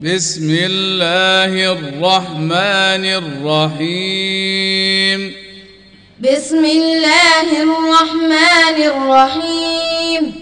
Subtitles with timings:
[0.00, 5.34] بسم الله الرحمن الرحيم.
[6.20, 10.34] بسم الله الرحمن الرحيم.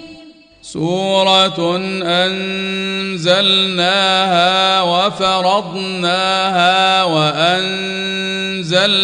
[0.63, 1.77] سورة
[2.25, 8.95] أنزلناها وفرضناها وأنزلنا.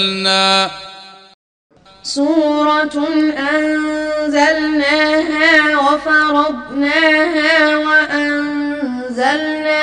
[2.03, 3.09] سورة
[3.53, 9.83] أنزلناها وفرضناها وأنزلنا.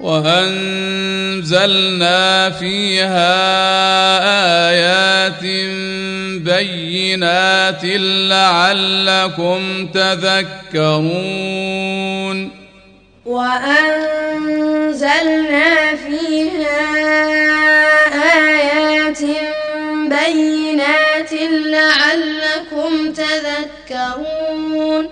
[0.00, 1.80] وأنزلنا
[2.50, 3.36] فيها
[4.68, 5.42] آيات
[6.42, 7.84] بينات
[8.30, 11.46] لعلكم تذكرون
[14.46, 16.80] وأنزلنا فيها
[18.36, 19.22] آيات
[20.08, 21.32] بينات
[21.66, 25.08] لعلكم تذكرون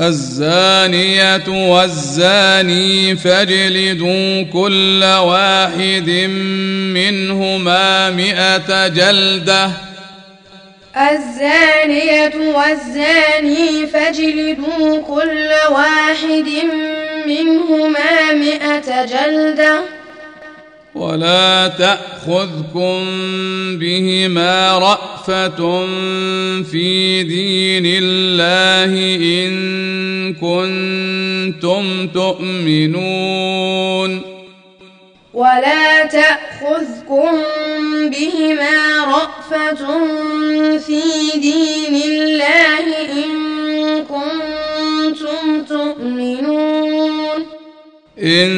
[0.00, 6.10] الزانية والزاني فاجلدوا كل واحد
[6.94, 9.70] منهما مئة جلدة.
[10.96, 16.48] الزانية والزاني فاجلدوا كل واحد
[17.26, 19.99] منهما مئة جلدة.
[20.94, 23.04] ولا تأخذكم
[23.78, 25.86] بهما رأفة
[26.62, 34.22] في دين الله إن كنتم تؤمنون.
[35.34, 37.30] ولا تأخذكم
[38.10, 39.86] بهما رأفة
[40.78, 41.02] في
[41.34, 43.30] دين الله إن
[44.04, 47.46] كنتم تؤمنون.
[48.22, 48.50] إن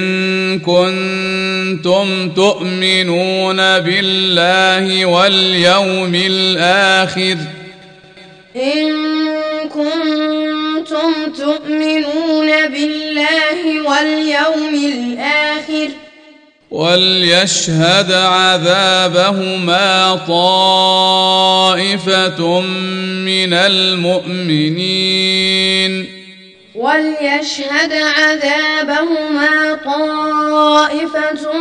[0.63, 7.37] كنتم تؤمنون بالله واليوم الآخر
[8.57, 8.89] إن
[9.69, 15.89] كنتم تؤمنون بالله واليوم الآخر
[16.71, 19.91] وليشهد عذابهما
[20.29, 21.81] طائفة
[22.61, 25.03] من المؤمنين
[26.75, 31.59] وليشهد عذابهما طائفة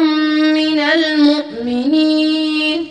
[0.54, 2.88] من المؤمنين.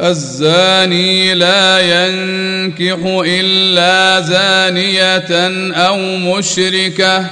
[0.00, 5.30] الزاني لا ينكح إلا زانية
[5.74, 7.26] أو مشركة.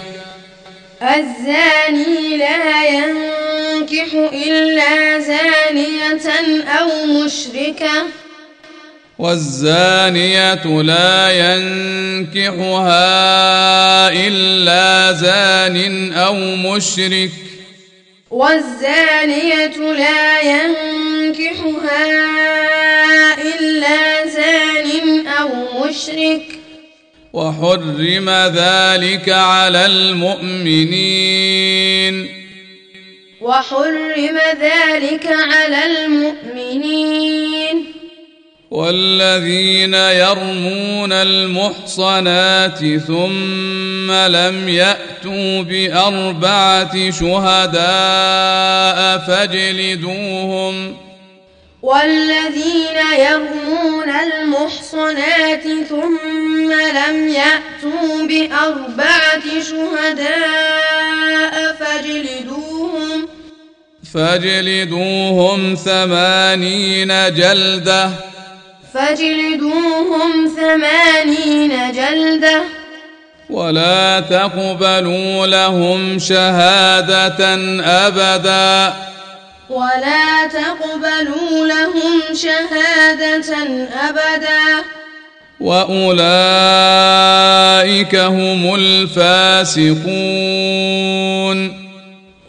[1.02, 6.30] الزاني لا ينكح إلا زانية
[6.68, 8.21] أو مشركة.
[9.18, 12.92] والزانية لا ينكحها
[14.26, 17.30] إلا زان أو مشرك.
[18.30, 22.06] والزانية لا ينكحها
[23.42, 25.48] إلا زان أو
[25.86, 26.42] مشرك.
[27.32, 31.36] وحرم ذلك على المؤمنين.
[33.40, 37.84] وحرم ذلك على المؤمنين.
[38.72, 47.80] والذين يرمون المحصنات ثم لم يأتوا بأربعة شهداء
[49.18, 50.96] فاجلدوهم.
[51.82, 63.28] والذين يرمون المحصنات ثم لم يأتوا بأربعة شهداء فاجلدوهم.
[64.14, 68.31] فاجلدوهم ثمانين جلدة.
[68.94, 72.62] فاجلدوهم ثمانين جلدة.
[73.50, 78.92] ولا تقبلوا لهم شهادة أبدا.
[79.70, 83.56] ولا تقبلوا لهم شهادة
[84.08, 84.84] أبدا.
[85.60, 86.24] وأولئك
[88.14, 90.02] هم الفاسقون.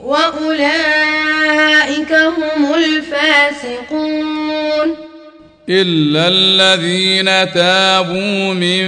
[0.03, 4.23] وأولئك هم الفاسقون.
[5.69, 8.85] إلا الذين تابوا من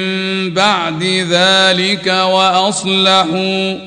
[0.54, 3.78] بعد ذلك وأصلحوا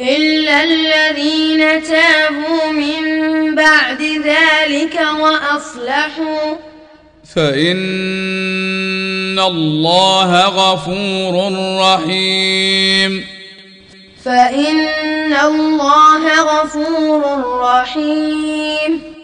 [0.00, 6.56] إلا الذين تابوا من بعد ذلك وأصلحوا
[7.34, 7.76] فإن
[9.38, 13.24] الله غفور رحيم
[14.24, 17.22] فإن الله غفور
[17.60, 19.15] رحيم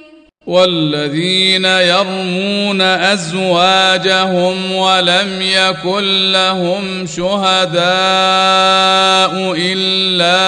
[0.47, 7.83] والذين يرمون أزواجهم ولم يكن لهم شهداء
[9.57, 10.39] إلا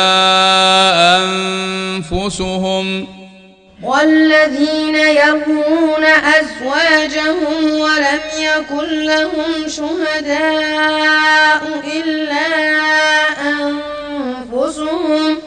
[1.17, 3.07] أنفسهم
[3.83, 11.63] والذين يرمون أزواجهم ولم يكن لهم شهداء
[11.97, 12.47] إلا
[13.53, 15.39] أنفسهم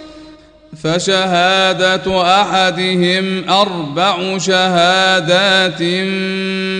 [0.84, 2.08] فشهادة
[2.42, 5.82] أحدهم أربع شهادات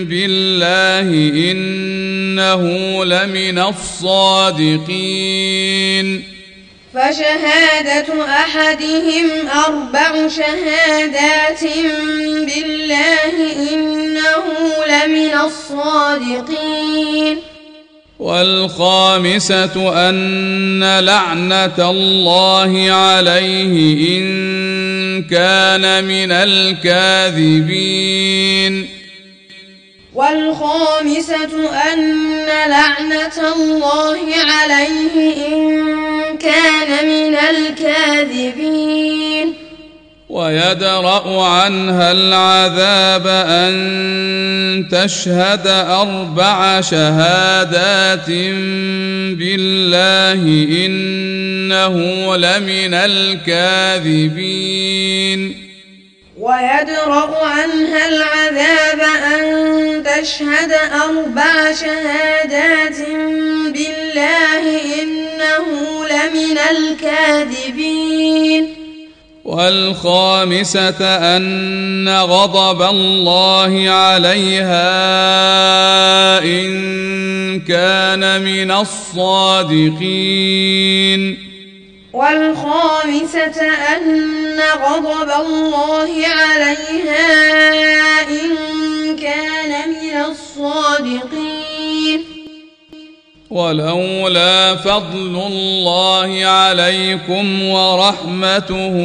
[0.10, 1.10] بالله
[1.52, 2.62] إنه
[3.06, 4.88] لمن الصادقين.
[6.94, 9.28] فشهادة أحدهم
[9.68, 11.64] أربع شهادات
[12.48, 13.36] بالله
[13.74, 14.46] إنه
[14.88, 17.38] لمن الصادقين.
[18.20, 27.78] والخامسة أن لعنة الله عليه إن كان من الكاذبين.
[30.14, 35.16] والخامسة أن لعنة الله عليه
[35.48, 35.88] إن
[36.38, 38.88] كان من الكاذبين.
[40.30, 48.30] ويدرأ عنها العذاب أن تشهد أربع شهادات
[49.40, 50.42] بالله
[50.86, 51.96] إنه
[52.36, 54.38] لمن الكاذبين.
[56.40, 59.00] ويدرأ عنها العذاب
[59.34, 59.44] أن
[60.04, 63.00] تشهد أربع شهادات
[63.74, 64.64] بالله
[65.02, 65.66] إنه
[66.06, 68.08] لمن الكاذبين.
[69.48, 71.00] والخامسة
[71.38, 74.90] أن غضب الله عليها
[76.44, 79.88] إن كان من الصادقين.
[82.14, 83.62] والخامسة
[83.96, 87.28] أن غضب الله عليها
[88.30, 88.56] إن
[89.16, 91.67] كان من الصادقين.
[93.50, 98.96] ولولا فضل الله عليكم ورحمته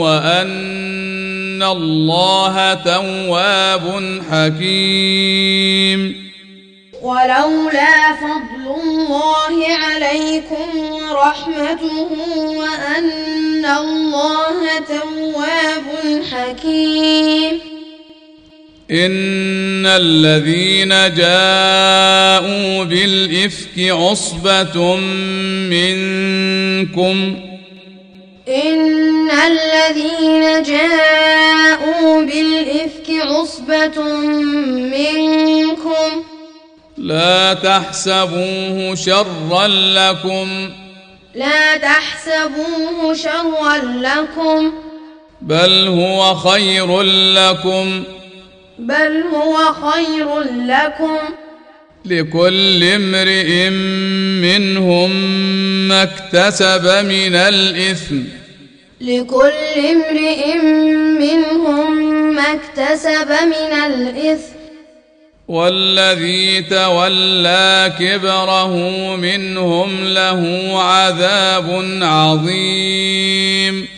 [0.00, 6.26] وأن الله تواب حكيم.
[7.02, 12.10] ولولا فضل الله عليكم ورحمته
[12.56, 17.75] وأن الله تواب حكيم.
[18.90, 24.96] ان الذين جاءوا بالافك عصبه
[25.70, 27.36] منكم
[28.48, 34.02] ان الذين جاءوا بالافك عصبه
[34.78, 36.24] منكم
[36.96, 40.70] لا تحسبوه شرا لكم
[41.34, 44.72] لا تحسبوه شرا لكم
[45.42, 48.04] بل هو خير لكم
[48.78, 51.18] بل هو خير لكم.
[52.04, 53.70] لكل امرئ
[54.40, 55.10] منهم
[55.88, 58.22] ما اكتسب من الإثم.
[59.00, 59.50] لكل
[59.90, 60.54] امرئ
[61.20, 62.02] منهم
[62.34, 64.56] ما اكتسب من الإثم.
[65.48, 68.76] والذي تولى كبره
[69.16, 73.95] منهم له عذاب عظيم.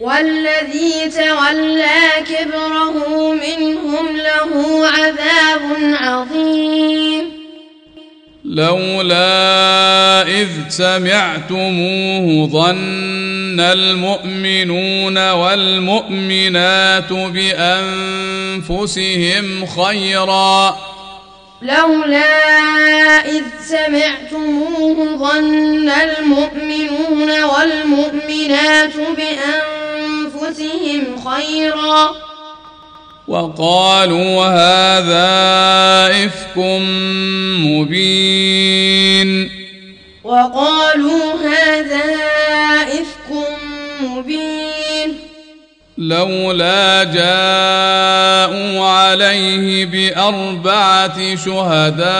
[0.00, 4.52] والذي تولى كبره منهم له
[4.86, 5.62] عذاب
[6.00, 7.24] عظيم.
[8.44, 17.86] لولا إذ سمعتموه ظن المؤمنون والمؤمنات بأنفسهم
[19.66, 20.78] خيرا.
[21.62, 29.79] لولا إذ سمعتموه ظن المؤمنون والمؤمنات بأنفسهم
[30.50, 32.10] أنفسهم خيرا.
[33.28, 35.30] وقالوا هذا
[36.24, 36.56] إفك
[37.66, 39.50] مبين.
[40.24, 42.04] وقالوا هذا
[42.82, 43.30] إفك
[44.00, 45.18] مبين.
[45.98, 52.10] لولا جاءوا عليه بأربعة شهداء.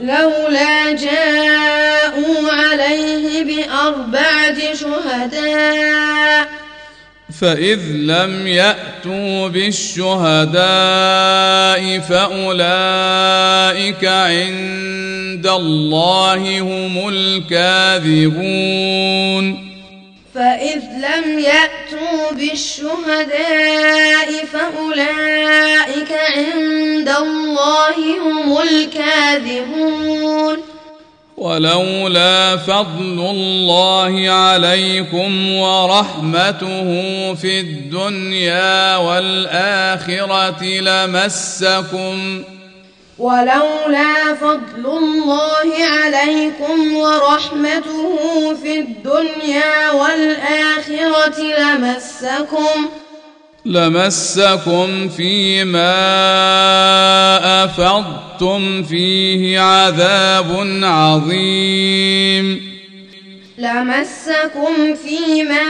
[0.00, 4.71] لولا جاءوا عليه بأربعة
[5.30, 6.48] شهداء
[7.40, 10.58] فإذ لم يأتوا بالشهداء
[11.98, 12.44] فأولئك
[14.04, 18.52] عند الله هم الكاذبون.
[20.34, 29.92] فإذ لم يأتوا بالشهداء فأولئك عند الله هم الكاذبون.
[31.42, 36.88] ولولا فضل الله عليكم ورحمته
[37.34, 42.42] في الدنيا والآخرة لمسكم
[43.18, 52.88] ولولا فضل الله عليكم ورحمته في الدنيا والآخرة لمسكم
[53.66, 55.94] لمسكم فيما
[57.64, 62.72] أفضتم فيه عذاب عظيم.
[63.58, 65.62] لمسكم فيما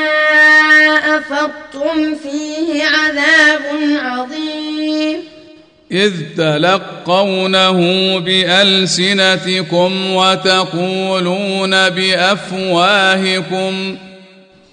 [1.17, 3.63] أفضتم فيه عذاب
[4.03, 5.17] عظيم.
[5.93, 7.79] إذ تلقونه
[8.19, 13.75] بألسنتكم وتقولون بأفواهكم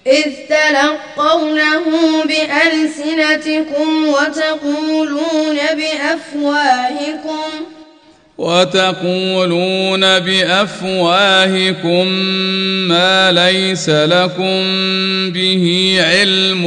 [0.10, 1.86] إذ تلقونه
[2.26, 7.66] بألسنتكم وتقولون بأفواهكم
[8.38, 12.08] وتقولون بأفواهكم
[12.88, 14.64] ما ليس لكم
[15.32, 16.66] به علم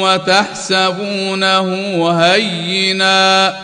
[0.00, 1.68] وتحسبونه
[2.22, 3.56] هينا.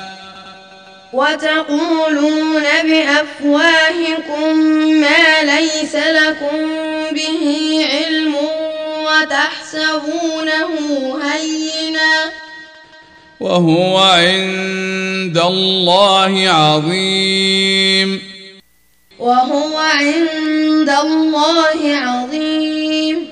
[1.12, 4.56] وتقولون بأفواهكم
[5.00, 6.58] ما ليس لكم
[7.12, 8.34] به علم
[9.12, 10.70] وتحسبونه
[11.22, 12.32] هينا.
[13.40, 18.22] وهو عند الله عظيم.
[19.18, 23.26] وهو عند الله عظيم.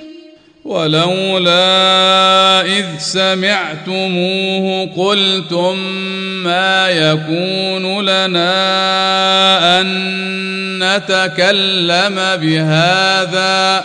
[0.65, 5.79] ولولا إذ سمعتموه قلتم
[6.45, 8.51] ما يكون لنا
[9.81, 9.87] أن
[10.79, 13.85] نتكلم بهذا.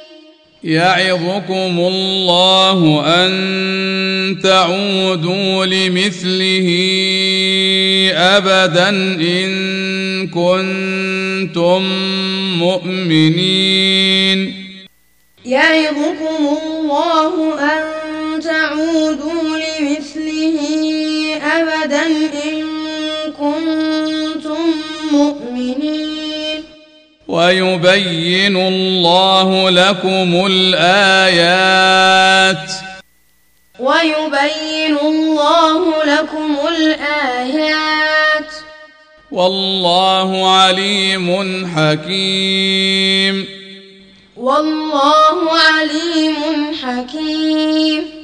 [0.63, 3.31] يعظكم الله أن
[4.43, 6.67] تعودوا لمثله
[8.15, 11.81] ابدا إن كنتم
[12.59, 14.39] مؤمنين.
[15.45, 17.83] يعظكم الله أن
[18.41, 20.59] تعودوا لمثله
[21.41, 22.05] ابدا
[22.45, 22.65] إن
[23.39, 24.63] كنتم
[25.11, 26.00] مؤمنين.
[27.31, 31.51] ويبين الله لكم الآيات.
[33.79, 38.51] ويبين الله لكم الآيات.
[39.31, 43.47] والله عليم حكيم.
[44.37, 48.20] والله عليم حكيم.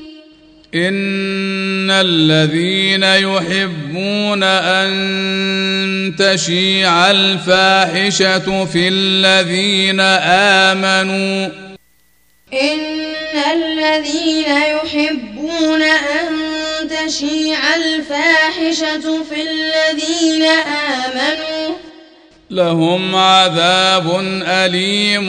[0.76, 10.00] ان الذين يحبون ان تشيع الفاحشه في الذين
[10.70, 11.50] امنوا
[12.54, 13.08] إن
[13.54, 16.28] الذين يحبون أن
[16.90, 21.76] تشيع الفاحشة في الذين آمنوا
[22.52, 25.28] لهم عذاب اليم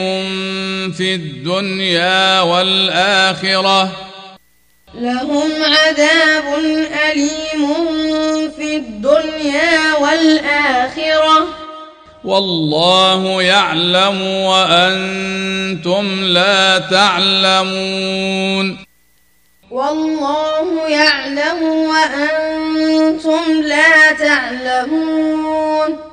[0.91, 4.08] في الدنيا والاخره
[4.93, 6.53] لهم عذاب
[7.11, 7.75] أليم
[8.57, 11.47] في الدنيا والآخرة.
[12.23, 18.77] والله يعلم وأنتم لا تعلمون.
[19.71, 26.08] والله يعلم وأنتم لا تعلمون.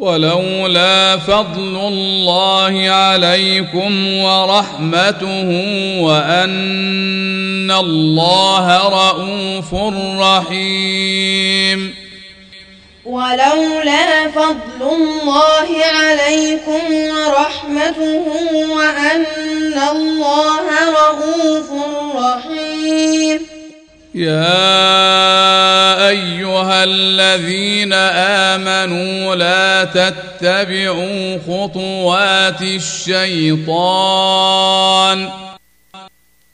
[0.00, 5.48] ولولا فضل الله عليكم ورحمته
[6.00, 9.74] وأن الله رءوف
[10.20, 11.94] رحيم.
[13.04, 18.24] ولولا فضل الله عليكم ورحمته
[18.70, 19.24] وأن
[19.90, 21.70] الله رؤوف
[22.16, 23.49] رحيم.
[24.14, 27.92] يا أيها الذين
[28.52, 34.00] آمنوا لا تتبعوا خطوات الشيطان.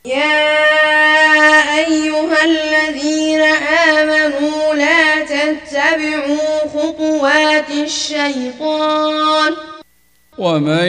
[0.04, 0.66] يا
[1.78, 3.42] أيها الذين
[3.88, 9.56] آمنوا لا تتبعوا خطوات الشيطان.
[10.38, 10.88] ومن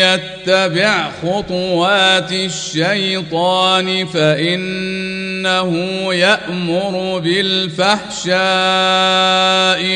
[0.00, 5.70] يتبع خطوات الشيطان فإنه
[6.14, 8.38] يأمر بالفحشاء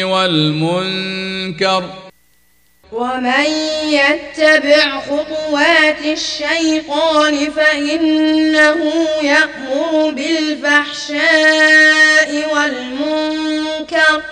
[0.04, 1.84] والمنكر.
[2.92, 3.46] ومن
[3.88, 8.80] يتبع خطوات الشيطان فإنه
[9.22, 11.20] يأمر بالفحشاء
[12.54, 14.22] والمنكر.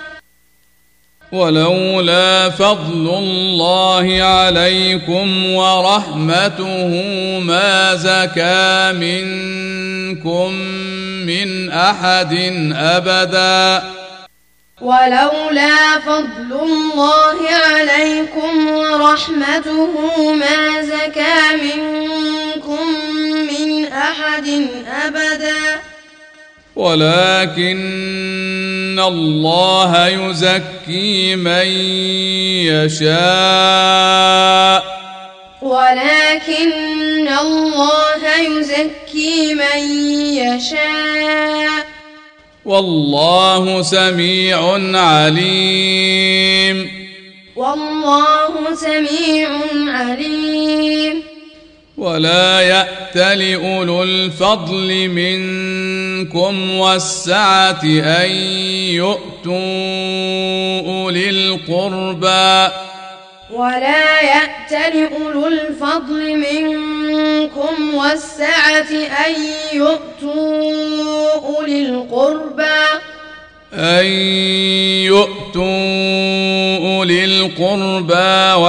[1.33, 6.89] ولولا فضل الله عليكم ورحمته
[7.41, 10.53] ما زكى منكم
[11.27, 12.33] من أحد
[12.75, 13.83] أبدا.
[14.81, 19.91] ولولا فضل الله عليكم ورحمته
[20.33, 22.87] ما زكى منكم
[23.53, 24.67] من أحد
[25.05, 25.88] أبدا.
[26.79, 27.75] ولكن
[29.07, 31.67] الله يزكي من
[32.71, 33.19] يشاء.
[35.63, 39.81] ولكن الله يزكي من
[40.35, 41.87] يشاء.
[42.65, 44.61] والله سميع
[44.99, 46.91] عليم.
[47.57, 49.49] والله سميع
[49.89, 51.38] عليم.
[51.99, 58.31] ولا يأت لأولو الفضل منكم والسعة أن
[58.95, 59.55] يؤتوا
[60.87, 62.73] أولي القربى.
[63.53, 68.91] ولا يأت لأولو الفضل منكم والسعة
[69.27, 69.35] أن
[69.73, 72.85] يؤتوا أولي القربى.
[73.75, 74.07] أن
[75.05, 75.65] يؤتوا
[76.79, 78.28] أولي القربى.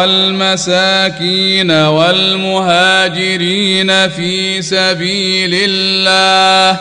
[0.10, 2.10] والمساكين والمهاجرين
[4.10, 6.80] في سبيل الله.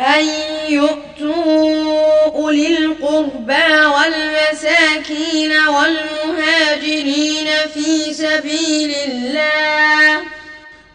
[0.00, 0.26] أن
[0.68, 10.20] يؤتوا أولي القربى والمساكين والمهاجرين في سبيل الله.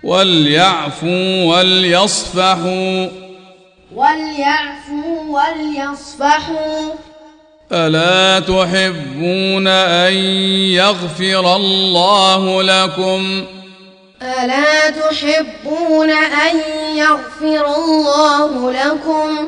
[0.03, 3.07] وليعفوا وليصفحوا.
[3.95, 7.12] وليعفوا وليصفحوا.
[7.73, 10.13] ألا تحبون أن
[10.73, 13.45] يغفر الله لكم؟
[14.21, 16.59] ألا تحبون أن
[16.95, 19.47] يغفر الله لكم؟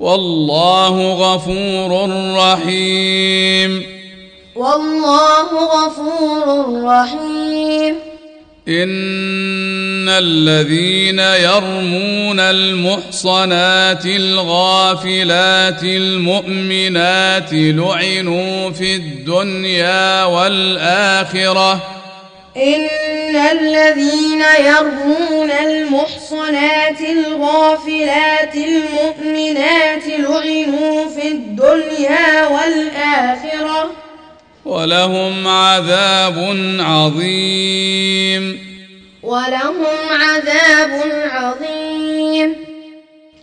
[0.00, 3.86] والله غفور رحيم.
[4.56, 8.13] والله غفور رحيم.
[8.68, 21.72] إن الذين يرمون المحصنات الغافلات المؤمنات لعنوا في الدنيا والآخرة.
[22.56, 34.03] إن الذين يرمون المحصنات الغافلات المؤمنات لعنوا في الدنيا والآخرة.
[34.64, 38.58] ولهم عذاب عظيم.
[39.22, 42.54] ولهم عذاب عظيم.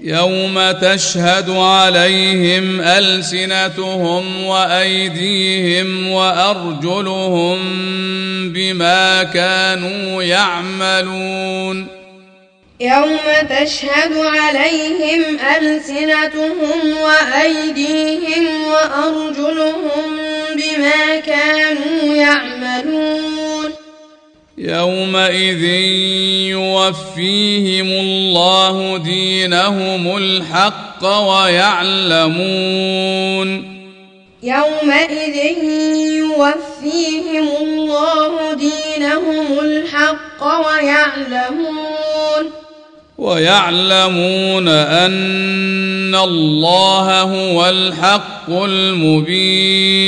[0.03, 7.59] يوم تشهد عليهم ألسنتهم وأيديهم وأرجلهم
[8.53, 11.87] بما كانوا يعملون.
[12.79, 23.71] يوم تشهد عليهم ألسنتهم وأيديهم وأرجلهم بما كانوا يعملون.
[24.57, 25.63] يومئذ
[26.49, 32.31] يوفيهم الله دينهم الحق ويعلمون.
[34.43, 35.35] يومئذ
[36.17, 42.51] يوفيهم الله دينهم الحق ويعلمون.
[43.21, 50.01] ويعلمون أن الله هو الحق المبين.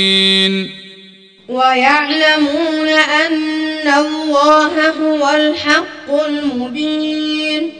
[1.48, 7.72] ويعلمون أن الله هو الحق المبين.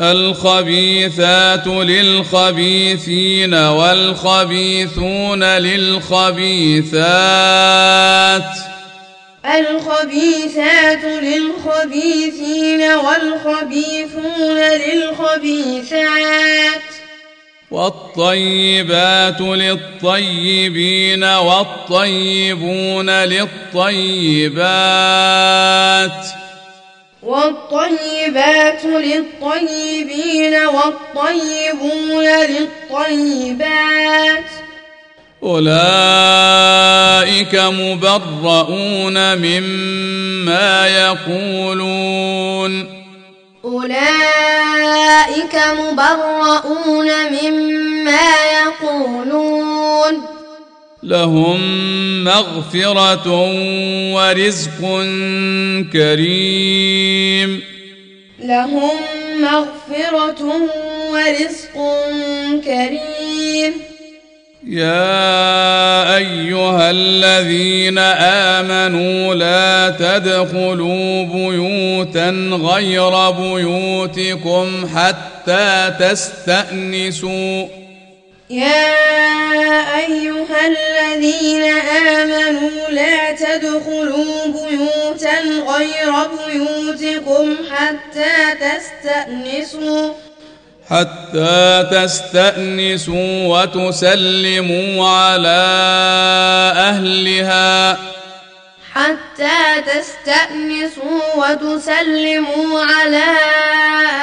[0.00, 6.30] الخبيثات للخبيثين والخبيثون للخبيثات.
[9.46, 16.00] الخبيثات للخبيثين والخبيثون للخبيثات
[17.70, 24.60] والطيبات للطيبين والطيبون للطيبات
[27.22, 32.24] والطيبات للطيبين والطيبون
[32.90, 34.44] للطيبات
[35.42, 43.00] أولئك مبرؤون مما يقولون.
[43.64, 48.28] أولئك مبرؤون مما
[48.62, 50.22] يقولون.
[51.02, 51.60] لهم
[52.24, 53.28] مغفرة
[54.14, 55.02] ورزق
[55.92, 57.62] كريم.
[58.40, 58.96] لهم
[59.40, 60.52] مغفرة
[61.12, 61.74] ورزق
[62.64, 63.89] كريم.
[64.66, 77.66] يا أيها الذين آمنوا لا تدخلوا بيوتا غير بيوتكم حتى تستأنسوا.
[78.50, 78.86] يا
[79.98, 81.64] أيها الذين
[82.12, 86.12] آمنوا لا تدخلوا بيوتا غير
[86.46, 90.29] بيوتكم حتى تستأنسوا.
[90.90, 95.62] حتى تستأنسوا وتسلموا على
[96.76, 97.98] أهلها.
[98.92, 103.24] حتى تستأنسوا وتسلموا على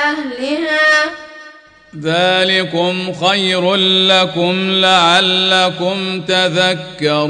[0.04, 1.12] أهلها.
[2.04, 7.28] ذلكم خير لكم لعلكم تذكرون.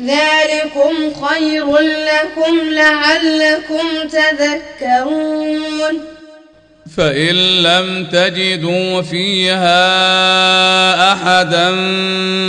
[0.00, 6.17] ذلكم خير لكم لعلكم تذكرون.
[6.96, 9.72] فإن لم تجدوا فيها
[11.12, 11.70] أحدا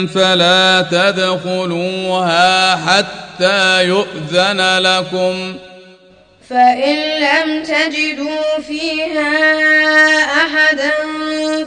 [0.07, 5.69] فلا تدخلوها حتى يؤذن لكم ۖ.
[6.49, 9.31] فإن لم تجدوا فيها
[10.23, 10.91] أحدا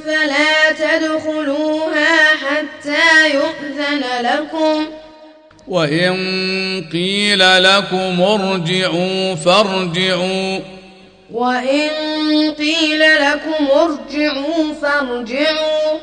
[0.04, 4.87] فلا تدخلوها حتى يؤذن لكم.
[5.68, 6.14] وإن
[6.92, 10.81] قيل لكم ارجعوا فارجعوا.
[11.32, 11.90] وإن
[12.58, 15.98] قيل لكم ارجعوا فارجعوا.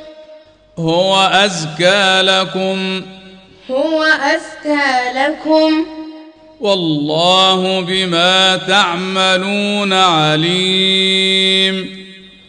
[0.80, 3.02] هو أزكى لكم.
[3.72, 5.86] هو أزكى لكم.
[6.60, 12.06] والله بما تعملون عليم.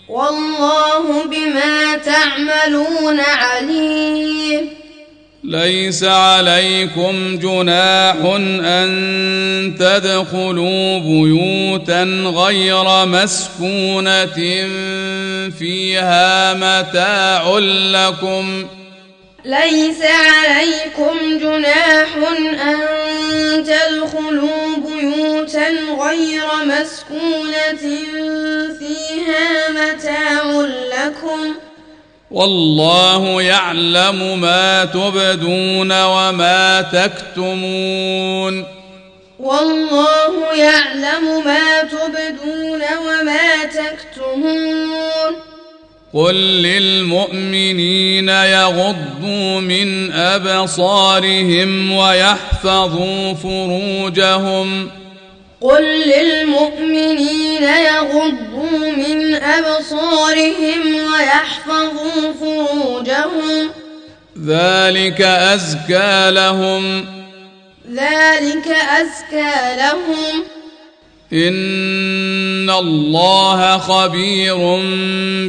[0.08, 4.79] والله بما تعملون عليم.
[5.44, 8.16] ليس عليكم جناح
[8.64, 12.02] أن تدخلوا بيوتا
[12.36, 14.24] غير مسكونة
[15.58, 18.66] فيها متاع لكم.
[19.44, 22.08] ليس عليكم جناح
[22.68, 22.78] أن
[23.64, 25.68] تدخلوا بيوتا
[26.00, 27.76] غير مسكونة
[28.78, 30.60] فيها متاع
[30.92, 31.69] لكم.
[32.30, 38.66] والله يعلم ما تبدون وما تكتمون.
[39.38, 45.34] والله يعلم ما تبدون وما تكتمون.
[46.14, 54.99] قل للمؤمنين يغضوا من أبصارهم ويحفظوا فروجهم.
[55.60, 60.80] قل للمؤمنين يغضوا من أبصارهم
[61.12, 63.70] ويحفظوا فروجهم.
[64.46, 67.04] ذلك أزكى لهم.
[67.92, 70.44] ذلك أزكى لهم.
[71.32, 74.56] إن الله خبير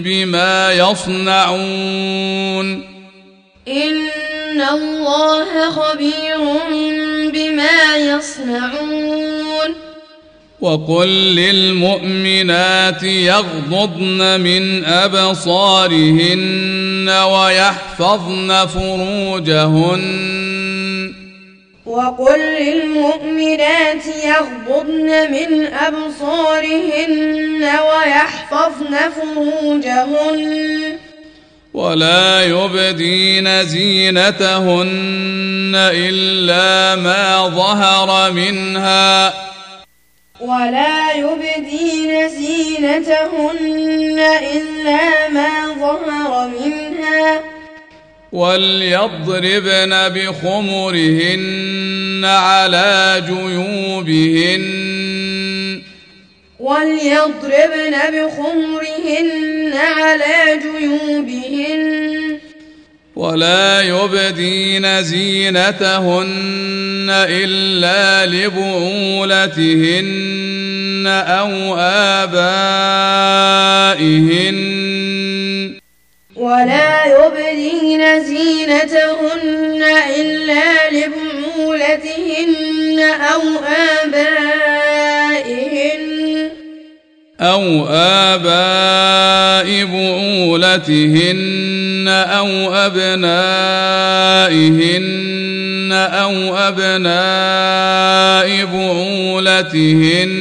[0.03, 1.61] بما يصنعون.
[3.67, 6.39] إن الله خبير
[7.31, 9.30] بما يصنعون.
[10.61, 20.01] وقل للمؤمنات يغضضن من أبصارهن ويحفظن فروجهن.
[21.85, 30.97] وقل للمؤمنات يغضضن من أبصارهن ويحفظن فروجهن.
[31.73, 39.33] ولا يبدين زينتهن إلا ما ظهر منها.
[40.41, 44.19] ولا يبدين زينتهن
[44.53, 47.41] إلا ما ظهر منها.
[48.31, 51.41] وليضربن بخمرهن
[52.25, 54.65] على جيوبهن.
[56.59, 62.39] وليضربن بخمرهن على جيوبهن.
[63.15, 72.61] ولا يبدين زينتهن إلا لبعولتهن أو آبائهن.
[76.35, 79.83] ولا يبدين زينتهن
[80.15, 82.99] إلا لبعولتهن
[83.33, 83.41] أو
[84.03, 84.51] آبائهن.
[87.41, 87.87] أو
[89.85, 91.41] بعولتهن
[92.07, 94.01] أو أبنائهن
[95.91, 100.31] أو أبناء بعولتهن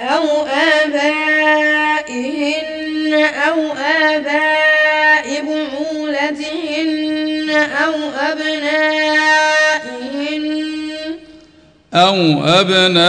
[0.00, 0.24] أو
[0.84, 2.64] آبائهن
[3.48, 6.86] أو آباء بعولتهن
[7.84, 7.94] أو
[8.30, 9.05] أبنائهن
[11.96, 13.06] أو أبناء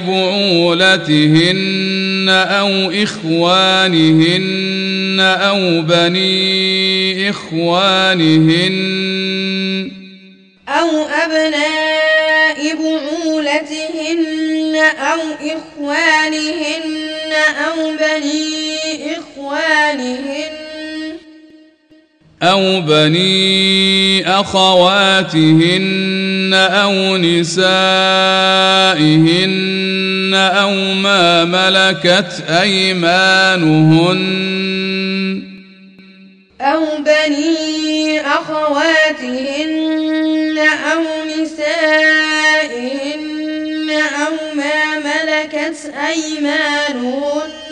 [0.00, 8.76] بعولتهن أو إخوانهن أو بني إخوانهن
[10.68, 10.88] أو
[11.24, 17.32] أبناء بعولتهن أو إخوانهن
[17.66, 18.76] أو بني
[19.16, 20.55] إخوانهن
[22.42, 25.86] أو بني أخواتهن
[26.54, 27.54] أو نسائهن
[30.34, 34.20] أو ما ملكت أيمانهن.
[36.60, 39.78] أو بني أخواتهن
[40.92, 41.02] أو
[41.40, 42.70] نسائهن
[43.90, 47.65] أو ما ملكت أيمانهن.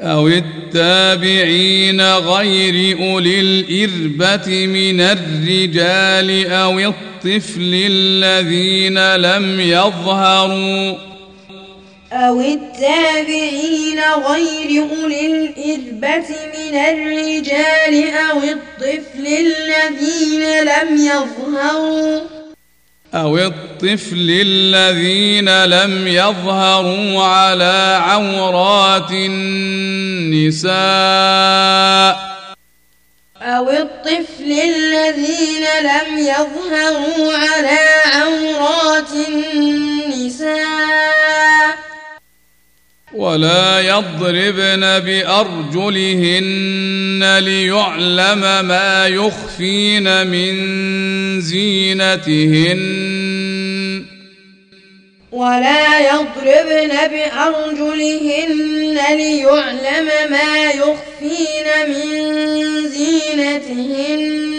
[0.00, 10.94] أو التابعين غير أولي الإربة من الرجال أو الطفل الذين لم يظهروا.
[12.12, 22.35] أو التابعين غير أولي الإربة من الرجال أو الطفل الذين لم يظهروا.
[23.16, 30.66] أو الطفل الذين لم يظهروا على عورات النساء.
[33.42, 37.78] أو الطفل الذين لم يظهروا على
[38.14, 40.66] عورات النساء.
[43.16, 46.58] ولا يضربن بأرجلهن
[47.38, 50.54] ليعلم ما يخفين من
[51.40, 52.82] زينتهن.
[55.32, 62.02] ولا يضربن بأرجلهن ليعلم ما يخفين من
[62.88, 64.56] زينتهن.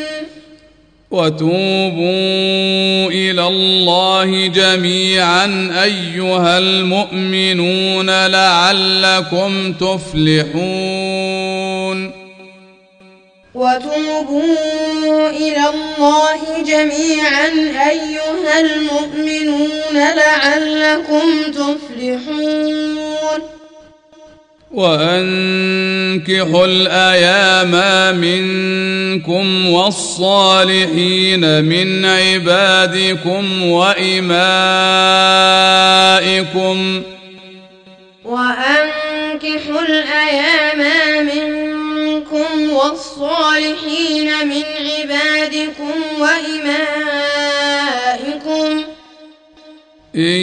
[1.11, 10.97] وتوبوا إلى الله جميعا أيها المؤمنون لعلكم تفلحون.
[13.55, 17.47] وتوبوا إلى الله جميعا
[17.89, 22.77] أيها المؤمنون لعلكم تفلحون.
[24.71, 27.73] وأنكحوا الأيام
[28.17, 34.37] منكم والصالحين من عبادكم وإمائكم.
[38.25, 40.81] وأنكحوا الأيام
[41.25, 47.26] منكم والصالحين من عبادكم وإمائكم.
[50.17, 50.41] إن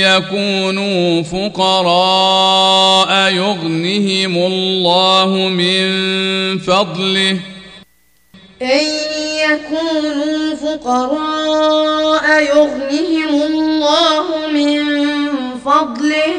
[0.00, 5.88] يكونوا فقراء يغنهم الله من
[6.58, 7.38] فضله.
[8.62, 8.84] إن
[9.50, 14.84] يكونوا فقراء يغنهم الله من
[15.64, 16.32] فضله.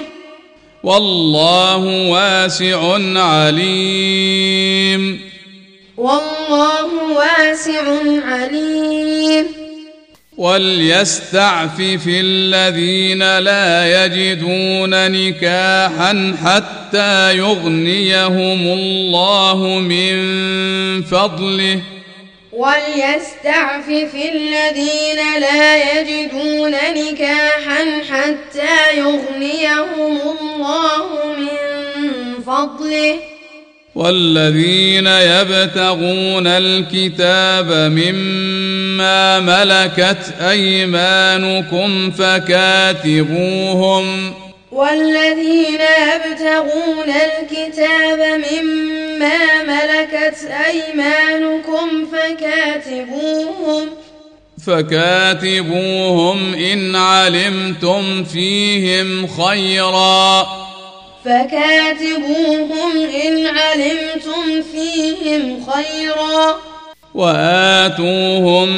[0.84, 5.22] والله واسع عليم.
[5.98, 7.84] والله واسع
[8.26, 9.67] عليم.
[10.38, 20.16] وليستعفف الذين لا يجدون نكاحا حتى يغنيهم الله من
[21.04, 21.82] فضله.
[22.54, 31.06] وليستعفف الذين لا يجدون نكاحا حتى يغنيهم الله
[31.38, 31.58] من
[32.46, 33.37] فضله.
[33.98, 43.64] والذين يبتغون الكتاب مما ملكت أيمانكم فكاتبوهم
[44.72, 48.20] والذين يبتغون الكتاب
[48.52, 53.90] مما ملكت أيمانكم فكاتبوهم
[54.68, 60.48] فكاتبوهم إن علمتم فيهم خيرا
[61.28, 62.92] فكاتبوهم
[63.26, 66.60] إن علمتم فيهم خيرا.
[67.16, 68.70] وآتوهم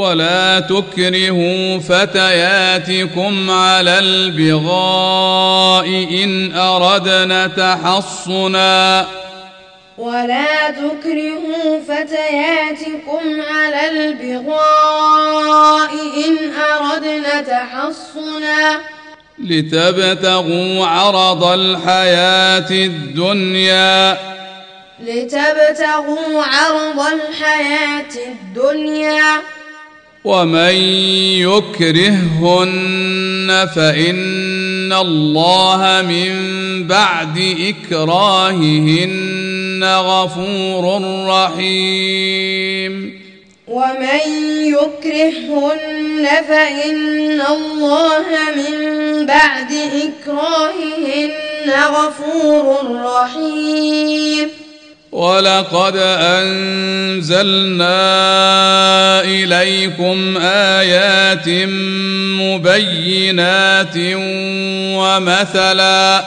[0.00, 5.86] ولا تكرهوا فتياتكم على البغاء
[6.24, 9.06] ان اردنا تحصنا
[9.98, 15.90] ولا تكرهوا فتياتكم على البغاء
[16.26, 18.80] إن أردنا تحصنا
[19.38, 24.18] لتبتغوا عرض الحياة الدنيا
[25.00, 29.40] لتبتغوا عرض الحياة الدنيا
[30.24, 30.74] ومن
[31.48, 36.32] يكرههن فإن الله من
[36.86, 37.56] بعد
[37.90, 43.20] إكراههن غفور رحيم.
[43.68, 44.20] ومن
[44.66, 48.76] يكرههن فإن الله من
[49.26, 52.66] بعد إكراههن غفور
[53.04, 54.48] رحيم.
[55.12, 57.90] ولقد أنزلنا
[59.20, 61.48] إليكم آيات
[62.38, 63.96] مبينات
[64.96, 66.24] ومثلا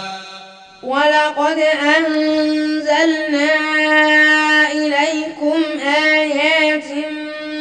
[0.84, 1.58] ولقد
[1.98, 3.52] أنزلنا
[4.72, 5.62] إليكم
[6.14, 6.86] آيات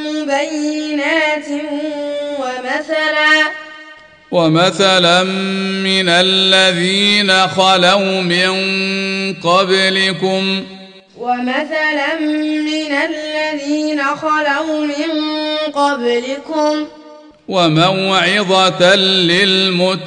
[0.06, 1.48] مبينات
[2.38, 3.42] ومثلا
[4.30, 5.22] ومثلا
[5.84, 8.52] من الذين خلوا من
[9.34, 10.64] قبلكم
[11.22, 15.10] ومثلا من الذين خلوا من
[15.74, 16.86] قبلكم
[17.48, 20.02] وموعظة للمتقين.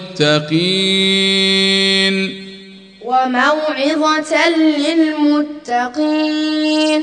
[3.05, 4.49] وموعظة
[5.69, 7.01] للمتقين.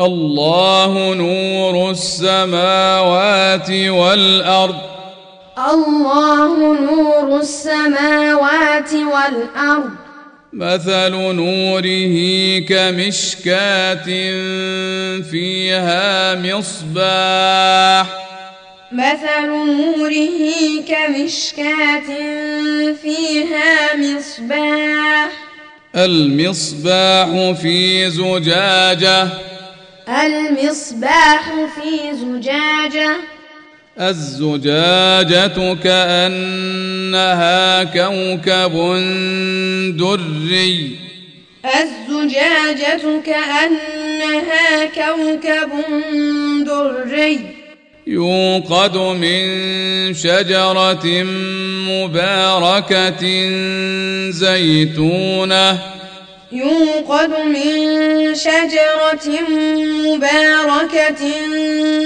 [0.00, 4.76] الله نور السماوات والأرض.
[5.72, 10.07] الله نور السماوات والأرض.
[10.52, 14.04] مثل نوره كمشكاة
[15.30, 18.06] فيها مصباح.
[18.92, 20.30] مثل نوره
[20.88, 22.08] كمشكاة
[23.02, 25.28] فيها مصباح.
[25.96, 27.28] المصباح
[27.60, 29.28] في زجاجة.
[30.08, 33.16] المصباح في زجاجة.
[34.00, 38.74] الزجاجة كأنها كوكب
[39.98, 40.96] دري.
[41.64, 45.70] الزجاجة كأنها كوكب
[46.66, 47.40] دري.
[48.06, 49.44] يوقد من
[50.14, 51.06] شجرة
[51.88, 53.24] مباركة
[54.30, 55.78] زيتونة.
[56.52, 59.40] يوقد من شجرة
[60.06, 61.22] مباركة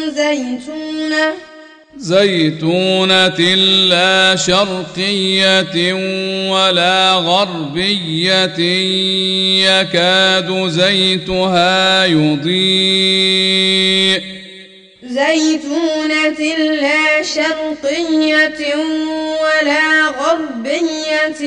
[0.08, 1.51] زيتونة.
[2.02, 3.54] زيتونة
[3.88, 5.92] لا شرقية
[6.50, 8.58] ولا غربية
[9.70, 13.42] يكاد زيتها يضيء.
[15.02, 16.40] زيتونة
[16.80, 18.74] لا شرقية
[19.42, 21.42] ولا غربية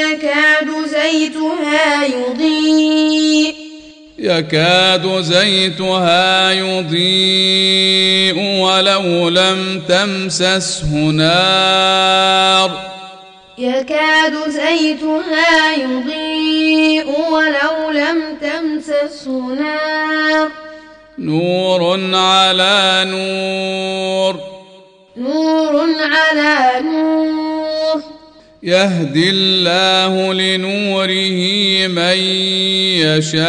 [0.00, 3.65] يكاد زيتها يضيء.
[4.18, 12.70] يكاد زيتها يضيء ولو لم تمسسه نار.
[13.58, 20.50] يكاد زيتها يضيء ولو لم تمسسه نار.
[21.18, 24.40] نور على نور.
[25.16, 27.45] نور على نور.
[28.66, 32.18] يهدي الله لنوره من
[33.06, 33.46] يشاء.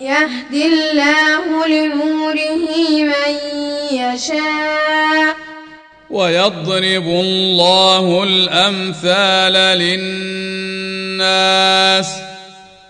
[0.00, 3.34] يهدي الله لنوره من
[3.92, 5.36] يشاء.
[6.10, 12.06] ويضرب الله الأمثال للناس.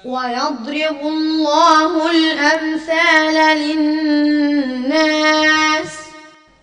[0.04, 5.24] ويضرب الله الأمثال للناس.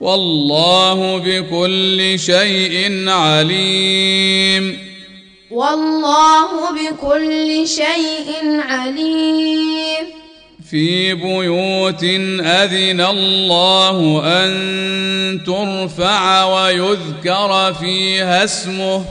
[0.02, 4.78] والله بكل شيء عليم.
[5.52, 10.06] والله بكل شيء عليم.
[10.70, 12.04] في بيوت
[12.40, 14.52] أذن الله أن
[15.46, 19.06] ترفع ويذكر فيها اسمه.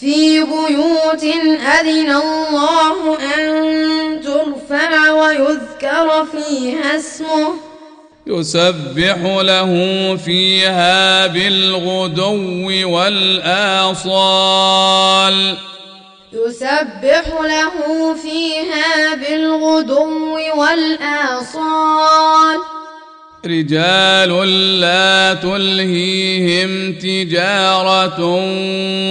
[0.00, 1.24] في بيوت
[1.80, 7.69] أذن الله أن ترفع ويذكر فيها اسمه.
[8.26, 9.72] يسبح له
[10.24, 14.36] فيها بالغدو والآصال.
[16.32, 22.58] يسبح له فيها بالغدو والآصال.
[23.46, 24.30] رجال
[24.80, 28.20] لا تلهيهم تجارة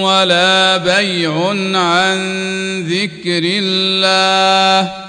[0.03, 2.19] ولا بيع عن
[2.89, 5.08] ذكر الله.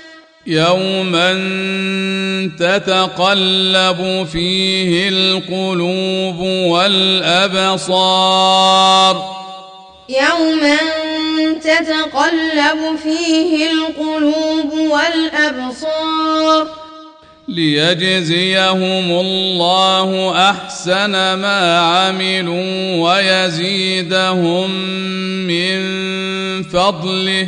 [0.47, 1.33] يوما
[2.59, 6.39] تتقلب فيه القلوب
[7.89, 8.21] والأبصار
[10.09, 10.77] يوما
[11.61, 16.67] تتقلب فيه القلوب والأبصار
[17.47, 24.71] ليجزيهم الله احسن ما عملوا ويزيدهم
[25.47, 25.81] من
[26.63, 27.47] فضله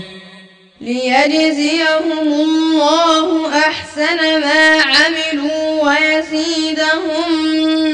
[0.84, 7.30] ليجزيهم الله أحسن ما عملوا ويزيدهم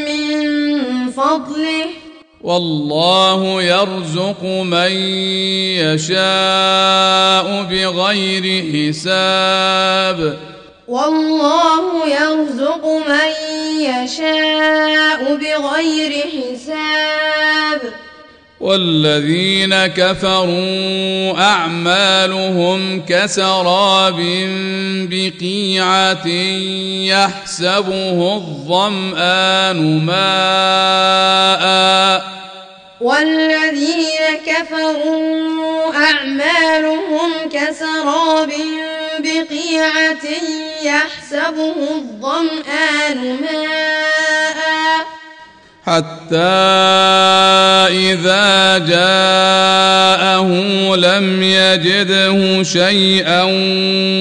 [0.05, 1.85] من فضله.
[2.41, 4.91] والله يرزق من
[5.85, 10.37] يشاء بغير حساب.
[10.87, 13.31] والله يرزق من
[13.81, 18.08] يشاء بغير حساب.
[18.59, 24.19] والذين كفروا أعمالهم كسراب
[25.09, 26.27] بقيعة
[27.07, 31.63] يحسبه الظمآن ماء.
[33.01, 38.51] والذين كفروا أعمالهم كسراب
[39.19, 40.25] بقيعة
[40.83, 44.08] يحسبه الظمآن ماء.
[45.89, 46.35] حتى
[47.89, 50.49] إذا جاءه
[50.95, 53.43] لم يجده شيئا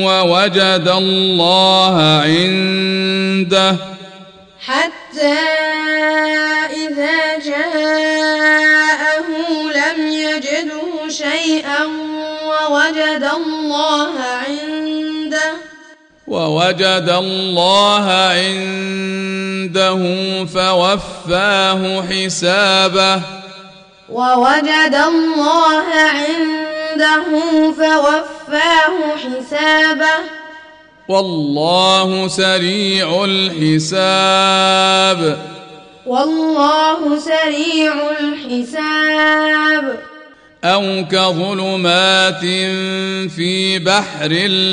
[0.05, 3.77] ووجد الله عنده.
[4.66, 5.39] حتى
[6.87, 9.27] إذا جاءه
[9.81, 11.85] لم يجده شيئا
[12.49, 14.12] ووجد الله
[14.47, 15.08] عنده.
[16.29, 19.99] ووجد الله عنده
[20.45, 23.20] فوفاه حسابه.
[24.09, 27.24] ووجد الله عنده
[27.72, 30.16] فوفاه حسابه.
[31.09, 34.01] والله سريع الحساب.
[36.07, 40.08] والله سريع الحساب.
[40.65, 42.41] أو كظلمات
[43.31, 44.33] في بحر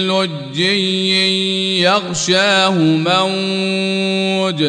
[0.10, 4.64] لجي يغشاه موج.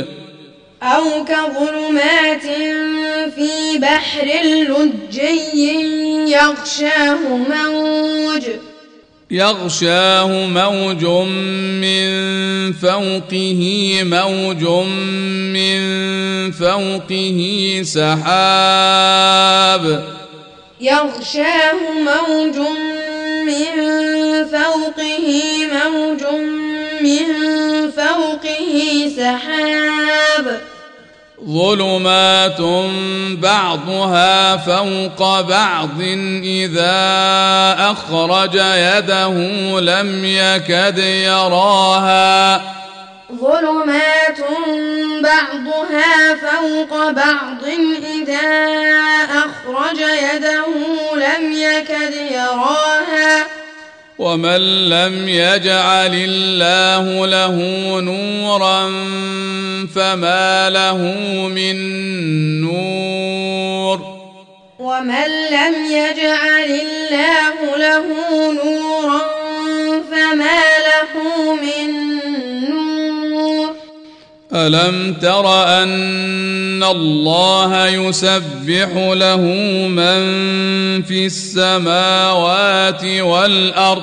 [0.83, 2.43] أو كظلمات
[3.35, 5.41] في بحر لجي
[6.31, 8.43] يغشاه موج.
[9.31, 11.05] يغشاه موج
[11.83, 12.09] من
[12.73, 13.63] فوقه
[14.03, 14.65] موج
[15.55, 15.81] من
[16.53, 18.97] فوقه سحاب.
[20.81, 21.73] يغشاه
[22.05, 22.57] موج
[23.47, 23.75] من
[24.53, 25.29] فوقه
[25.73, 26.23] موج
[27.01, 27.27] من
[27.91, 30.61] فوقه سحاب.
[31.45, 32.61] ظلمات
[33.43, 36.01] بعضها فوق بعض
[36.43, 36.97] اذا
[37.79, 39.35] اخرج يده
[39.81, 42.63] لم يكد يراها.
[43.33, 44.39] ظلمات
[45.23, 47.65] بعضها فوق بعض
[48.21, 48.86] إذا
[54.19, 57.57] ومن لم يجعل الله له
[58.01, 58.89] نورا
[59.95, 60.99] فما له
[61.49, 61.77] من
[62.61, 64.01] نور.
[64.79, 68.07] ومن لم يجعل الله له
[68.53, 69.23] نورا
[70.11, 72.16] فما له من
[74.57, 75.47] الم تر
[75.83, 79.41] ان الله يسبح له
[79.89, 80.23] من
[81.03, 84.03] في السماوات والارض؟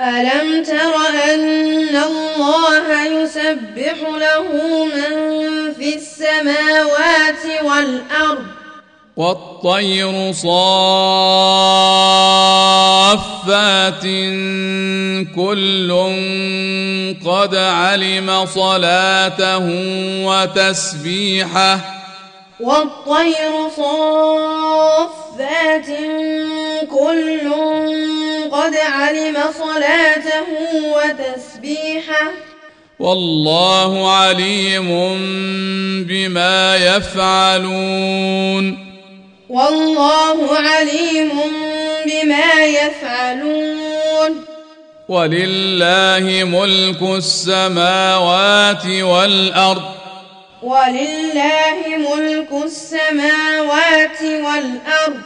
[0.00, 0.94] الم تر
[1.34, 4.44] ان الله يسبح له
[4.84, 8.65] من في السماوات والارض؟
[9.16, 10.56] والطير صافات
[15.36, 15.92] كل
[17.26, 19.66] قد علم صلاته
[20.26, 21.80] وتسبيحه
[22.60, 25.86] والطير صافات
[26.90, 27.52] كل
[28.52, 30.46] قد علم صلاته
[30.96, 32.26] وتسبيحه
[32.98, 34.88] والله عليم
[36.08, 38.85] بما يفعلون
[39.50, 41.30] والله عليم
[42.06, 44.44] بما يفعلون.
[45.08, 49.82] ولله ملك السماوات والأرض.
[50.62, 55.20] ولله ملك السماوات والأرض.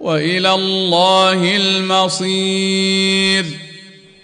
[0.00, 3.44] وإلى الله المصير.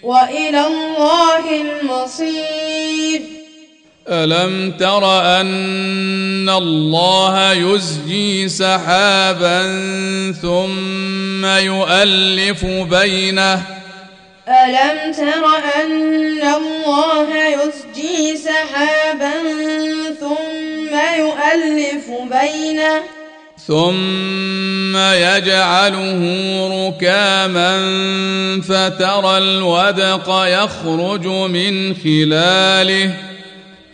[0.03, 3.38] وإلى الله المصير.
[4.11, 9.61] ألم تر أن الله يزجي سحابا
[10.41, 13.61] ثم يؤلف بينه؟
[14.47, 15.45] ألم تر
[15.81, 19.33] أن الله يزجي سحابا
[20.19, 23.01] ثم يؤلف بينه؟
[23.67, 26.21] ثم يجعله
[26.87, 27.71] ركاما
[28.61, 33.28] فترى الودق يخرج من خلاله.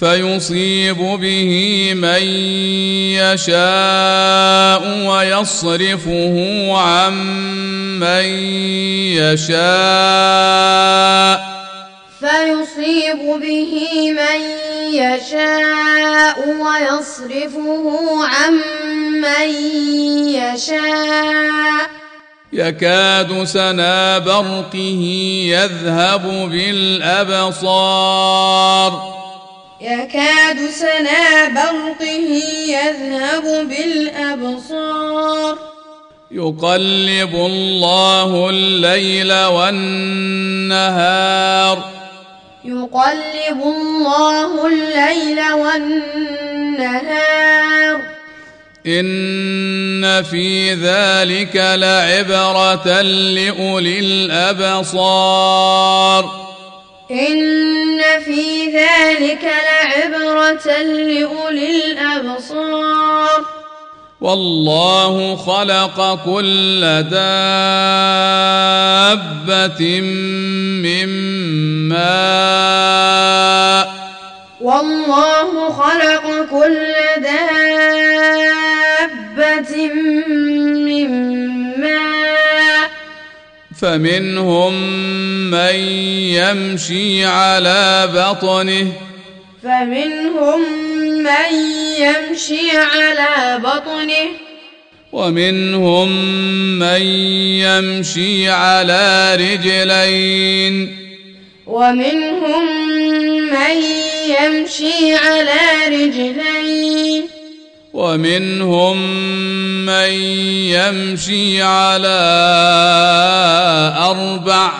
[0.00, 2.22] فيصيب به من
[3.16, 6.34] يشاء ويصرفه
[6.76, 7.14] عن
[8.00, 8.24] من
[9.16, 9.56] يشاء.
[12.20, 13.74] فيصيب به
[14.12, 14.40] من
[14.94, 17.84] يشاء ويصرفه
[18.26, 18.54] عن
[19.20, 19.48] من
[20.28, 21.86] يشاء.
[22.52, 25.00] يكاد سنا برقه
[25.48, 27.76] يذهب بالأبصار.
[29.80, 35.58] يكاد سنا برقه يذهب بالأبصار.
[36.30, 40.76] يقلب الله الليل والنهار.
[42.64, 46.96] يقلب الله الليل والنهار.
[48.86, 55.76] إن في ذلك لعبرة لأولي الأبصار.
[57.10, 63.44] إن في ذلك لعبرة لأولي الأبصار.
[64.20, 67.20] والله خلق كل دابة
[70.82, 71.08] من
[71.88, 73.16] ماء.
[74.60, 76.94] والله خلق كل
[83.86, 84.74] فمنهم
[85.50, 85.74] من
[86.34, 88.92] يمشي على بطنه.
[89.62, 90.60] فمنهم
[91.22, 91.52] من
[91.98, 94.28] يمشي على بطنه.
[95.12, 96.08] ومنهم
[96.78, 97.02] من
[97.62, 100.96] يمشي على رجلين.
[101.66, 102.64] ومنهم
[103.50, 103.82] من
[104.28, 107.35] يمشي على رجلين.
[107.96, 108.96] ومنهم
[109.86, 110.10] من
[110.76, 112.20] يمشي على
[113.98, 114.70] أربع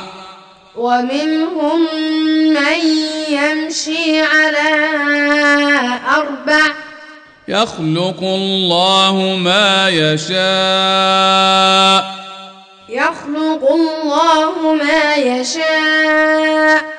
[0.77, 1.81] ومنهم
[2.53, 2.81] من
[3.29, 4.69] يمشي على
[6.17, 6.67] أربع
[7.49, 10.37] يخلق الله ما يشاء
[12.89, 16.96] يخلق الله ما يشاء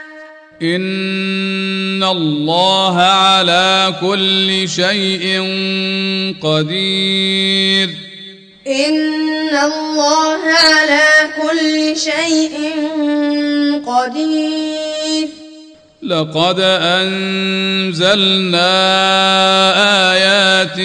[0.62, 5.42] ان الله على كل شيء
[6.42, 7.90] قدير
[8.68, 11.10] إن الله على
[11.42, 12.58] كل شيء
[13.86, 15.28] قدير
[16.04, 18.18] لقد انزلنا
[20.14, 20.80] ايات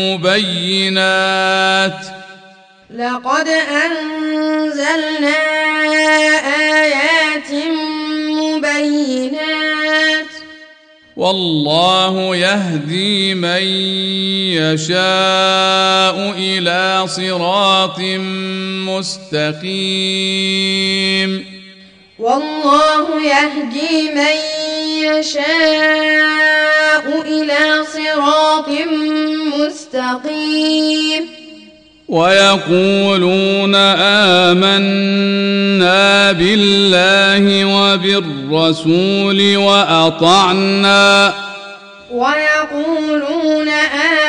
[0.00, 1.98] مبينات
[2.90, 5.36] لقد أنزلنا
[6.82, 7.23] آيات
[11.16, 13.62] والله يهدي من
[14.58, 18.00] يشاء إلى صراط
[18.88, 19.84] مستقيم.
[22.18, 24.36] والله يهدي من
[25.04, 25.44] يشاء
[27.26, 28.68] إلى صراط
[29.58, 31.43] مستقيم.
[32.08, 33.74] ويقولون
[34.54, 41.32] آمنا بالله وبالرسول وأطعنا.
[42.12, 43.68] ويقولون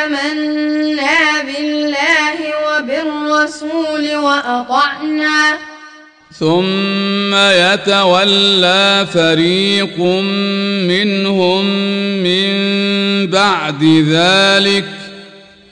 [0.03, 5.57] آمنا بالله وبالرسول وأطعنا.
[6.39, 9.99] ثم يتولى فريق
[10.87, 11.65] منهم
[12.23, 12.51] من
[13.27, 14.85] بعد ذلك.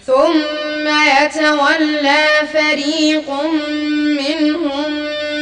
[0.05, 3.29] ثم يتولى فريق
[4.21, 4.91] منهم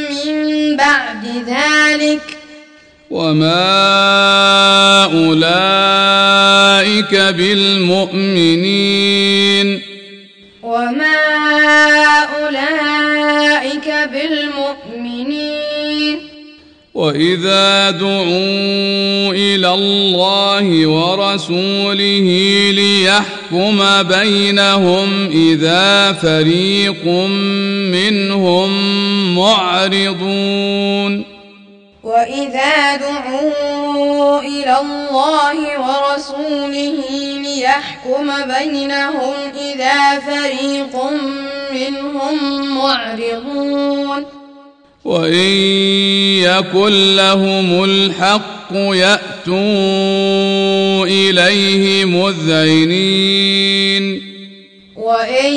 [0.10, 2.22] من بعد ذلك.
[3.12, 6.36] وما اولئك
[7.16, 8.62] بالمؤمنين.
[10.64, 11.18] وما
[12.40, 14.72] أولئك بالمؤمنين.
[16.94, 22.28] واذا دعوا إلى الله ورسوله
[22.72, 23.41] ليحكم
[24.04, 27.06] بينهم اذا فريق
[27.92, 28.70] منهم
[29.36, 31.24] معرضون
[32.04, 37.04] وإذا دعوا إلى الله ورسوله
[37.42, 40.96] ليحكم بينهم إذا فريق
[41.72, 44.41] منهم معرضون
[45.06, 45.52] وإن
[46.46, 49.56] يكن لهم الحق يأتوا
[51.06, 53.52] إليه مذعنين.
[54.96, 55.54] وإن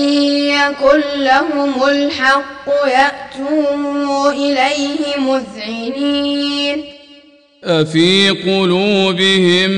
[0.49, 6.85] يكن لهم الحق يأتوا إليه مذعنين.
[7.65, 9.71] أفي قلوبهم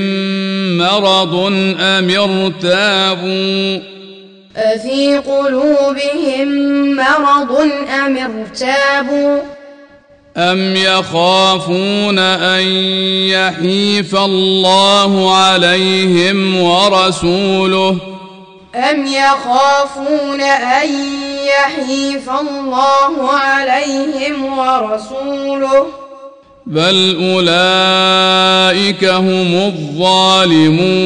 [0.77, 1.35] مرض
[1.79, 3.79] أم ارتابوا؟
[4.57, 6.47] أفي قلوبهم
[6.95, 7.51] مرض
[8.05, 9.56] أم ارتابوا؟
[10.37, 12.61] أم يخافون أن
[13.29, 17.97] يحيف الله عليهم ورسوله
[18.75, 20.89] أم يخافون أن
[21.47, 25.85] يحيف الله عليهم ورسوله
[26.65, 29.55] بل أولئك هم
[29.97, 30.97] الظالمون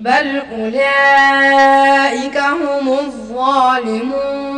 [0.00, 4.51] بل أولئك هم الظالمون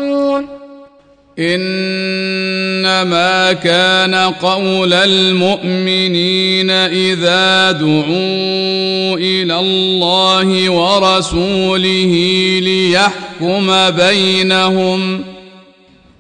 [1.38, 12.14] إنما كان قول المؤمنين إذا دعوا إلى الله ورسوله
[12.62, 15.24] ليحكم بينهم.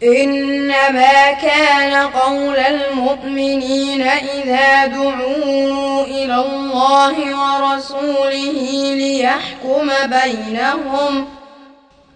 [0.02, 11.26] إنما كان قول المؤمنين إذا دعوا إلى الله ورسوله ليحكم بينهم.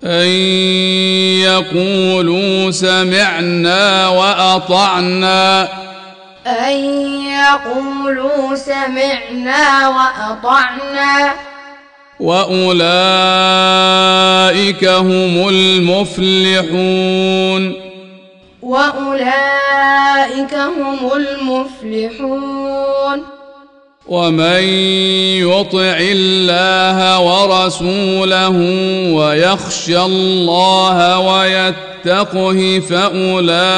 [0.04, 0.26] أن
[1.42, 5.68] يقولوا سمعنا وأطعنا.
[6.46, 6.76] أن
[7.26, 11.32] يقولوا سمعنا وأطعنا.
[12.20, 17.74] وأولئك هم المفلحون.
[18.62, 23.37] وأولئك هم المفلحون.
[24.08, 24.62] ومن
[25.44, 28.56] يطع الله ورسوله
[29.12, 33.68] ويخشى الله ويتقه فأولئك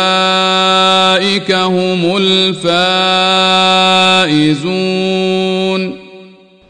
[1.53, 2.61] هم الفائزون.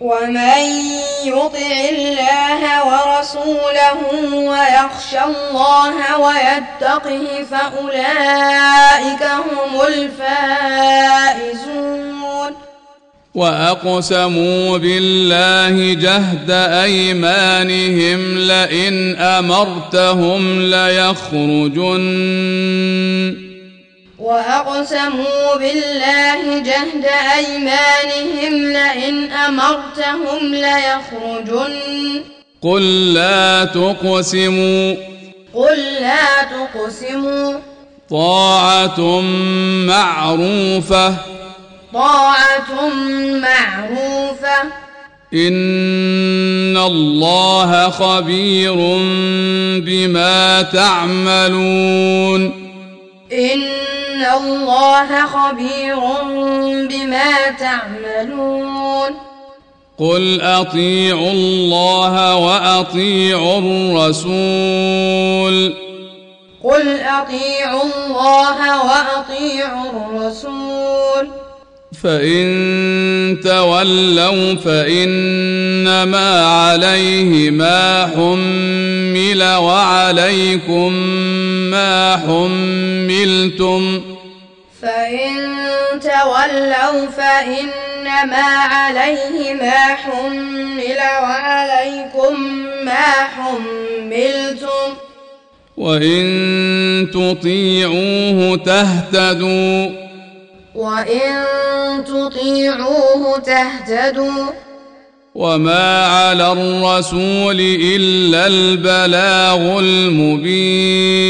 [0.00, 0.62] ومن
[1.24, 3.98] يطع الله ورسوله
[4.32, 11.30] ويخشى الله ويتقه فأولئك هم الفائزون.
[13.34, 22.00] وأقسموا بالله جهد أيمانهم لئن أمرتهم ليخرجن.
[24.18, 27.06] وأقسموا بالله جهد
[27.36, 32.22] أيمانهم لئن أمرتهم ليخرجن.
[32.62, 34.94] قل لا تقسموا.
[35.54, 37.58] قل لا تقسموا.
[38.10, 39.20] طاعة
[39.86, 41.39] معروفة.
[41.94, 42.88] طاعة
[43.32, 44.62] معروفة.
[45.34, 48.74] إن الله خبير
[49.86, 52.42] بما تعملون.
[53.32, 55.96] إن الله خبير
[56.88, 59.10] بما تعملون.
[59.98, 65.74] قل أطيعوا الله وأطيعوا الرسول.
[66.64, 71.30] قل أطيعوا الله وأطيعوا الرسول.
[72.02, 80.92] فإن تولوا فإنما عليه ما حمل وعليكم
[81.70, 84.02] ما حملتم
[84.82, 85.36] فإن
[86.00, 92.42] تولوا فإنما عليه ما حمل وعليكم
[92.84, 94.96] ما حملتم
[95.76, 100.09] وإن تطيعوه تهتدوا
[100.74, 101.44] وإن
[102.04, 104.46] تطيعوه تهتدوا
[105.34, 107.60] وما على الرسول
[107.96, 111.20] الا البلاغ المبين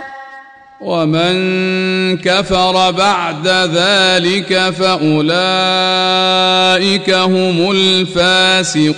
[0.82, 5.10] ومن كفر بعد ذلك فأولئك
[7.10, 8.94] هم الفاسقون.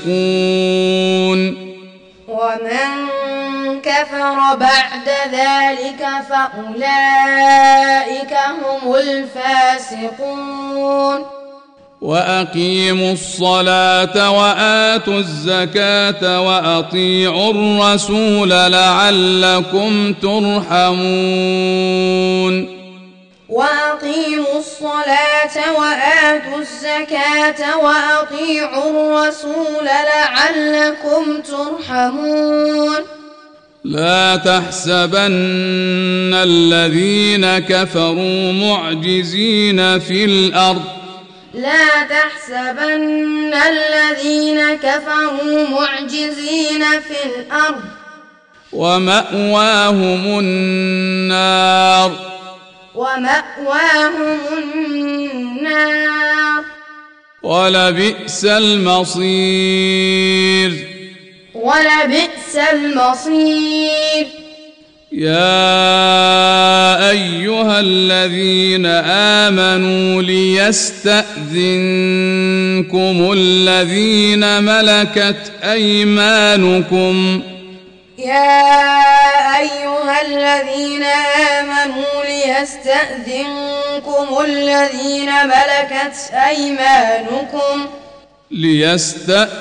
[2.28, 3.06] ومن
[3.82, 10.66] كفر بعد ذلك فأولئك هم الفاسقون.
[12.06, 20.96] وأقيموا الصلاة وآتوا الزكاة وأطيعوا الرسول لعلكم ترحمون.
[23.50, 33.02] وأقيموا الصلاة وآتوا الزكاة وأطيعوا الرسول لعلكم ترحمون.
[33.84, 40.95] لا تحسبن الذين كفروا معجزين في الأرض.
[41.56, 47.82] لا تحسبن الذين كفروا معجزين في الأرض.
[48.74, 52.12] ومأواهم النار.
[52.96, 56.64] ومأواهم النار.
[57.44, 59.28] ولبئس المصير.
[61.54, 64.28] ولبئس المصير.
[65.16, 68.86] يا أيها الذين
[69.46, 71.56] آمنوا ليستأذنكم
[73.32, 77.42] الذين ملكت أيمانكم.
[78.18, 81.04] يا أيها الذين
[81.60, 83.48] آمنوا ليستأذنكم
[84.46, 86.18] الذين ملكت
[86.50, 87.88] أيمانكم.
[88.52, 89.52] ليستأذنكم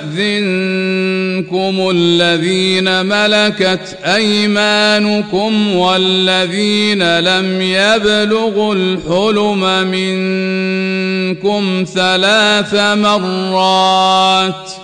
[1.95, 14.84] الذين ملكت أيمانكم والذين لم يبلغوا الحلم منكم ثلاث مرات ۖ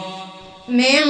[0.71, 1.03] من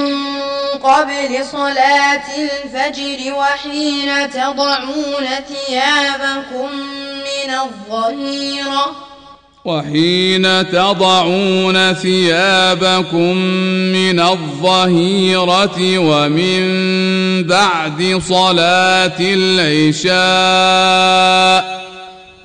[0.82, 6.68] قبل صلاة الفجر وحين تضعون ثيابكم
[7.18, 8.96] من الظهيرة.
[9.64, 13.36] وحين تضعون ثيابكم
[13.92, 16.62] من الظهيرة ومن
[17.46, 20.72] بعد صلاة العشاء.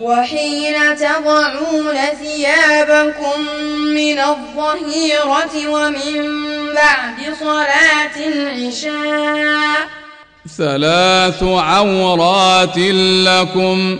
[0.01, 3.41] وحين تضعون ثيابكم
[3.93, 6.37] من الظهيرة ومن
[6.75, 9.87] بعد صلاة العشاء
[10.57, 13.99] ثلاث عورات لكم.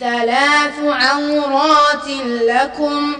[0.00, 2.08] ثلاث عورات
[2.50, 3.12] لكم.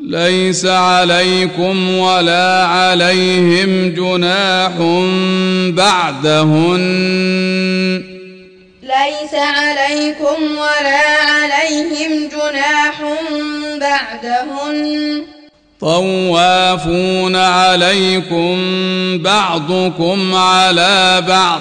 [0.00, 4.72] ليس عليكم ولا عليهم جناح
[5.76, 6.86] بعدهن.
[8.96, 12.96] ليس عليكم ولا عليهم جناح
[13.80, 15.22] بعدهن.
[15.80, 18.56] طوافون عليكم
[19.22, 21.60] بعضكم على بعض.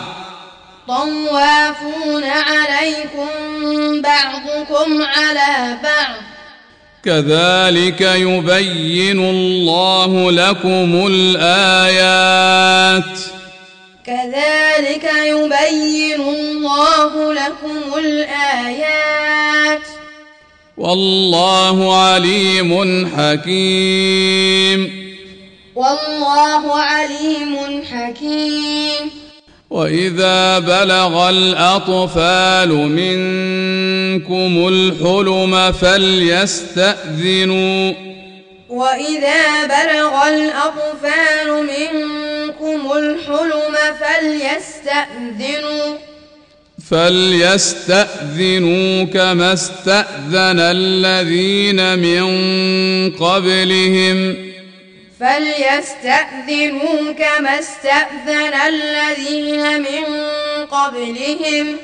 [0.88, 3.30] طوافون عليكم
[4.02, 6.16] بعضكم على بعض.
[7.06, 12.16] كذلك يبين الله لكم الآيات.
[14.08, 19.82] كذلك يبين الله لكم الآيات.
[20.78, 25.06] والله عليم حكيم.
[25.76, 29.12] والله عليم حكيم.
[29.70, 36.86] وإذا بلغ الأطفال منكم الحلم فليستأذنوا.
[38.70, 42.35] وإذا بلغ الأطفال منكم
[42.74, 45.98] الحلم فليستأذنوا.
[46.92, 52.26] فليستأذنوا كما استأذن الذين من
[53.12, 54.36] قبلهم.
[55.20, 60.04] فليستأذنوا كما استأذن الذين من
[60.66, 61.78] قبلهم.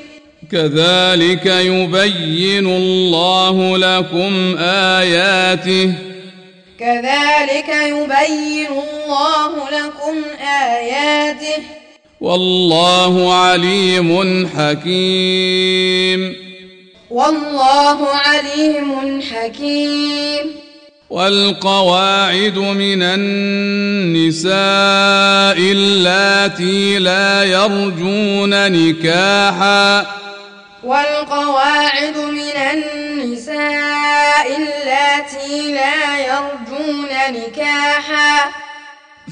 [0.52, 6.11] كذلك يبين الله لكم آياته.
[6.82, 11.62] كذلك يبين الله لكم آياته.
[12.20, 16.36] والله عليم حكيم.
[17.10, 20.54] والله عليم حكيم.
[21.10, 24.52] والقواعد من النساء
[25.58, 30.06] اللاتي لا يرجون نكاحا.
[30.84, 34.01] والقواعد من النساء
[34.46, 38.50] اللاتي لا يرجون نكاحا.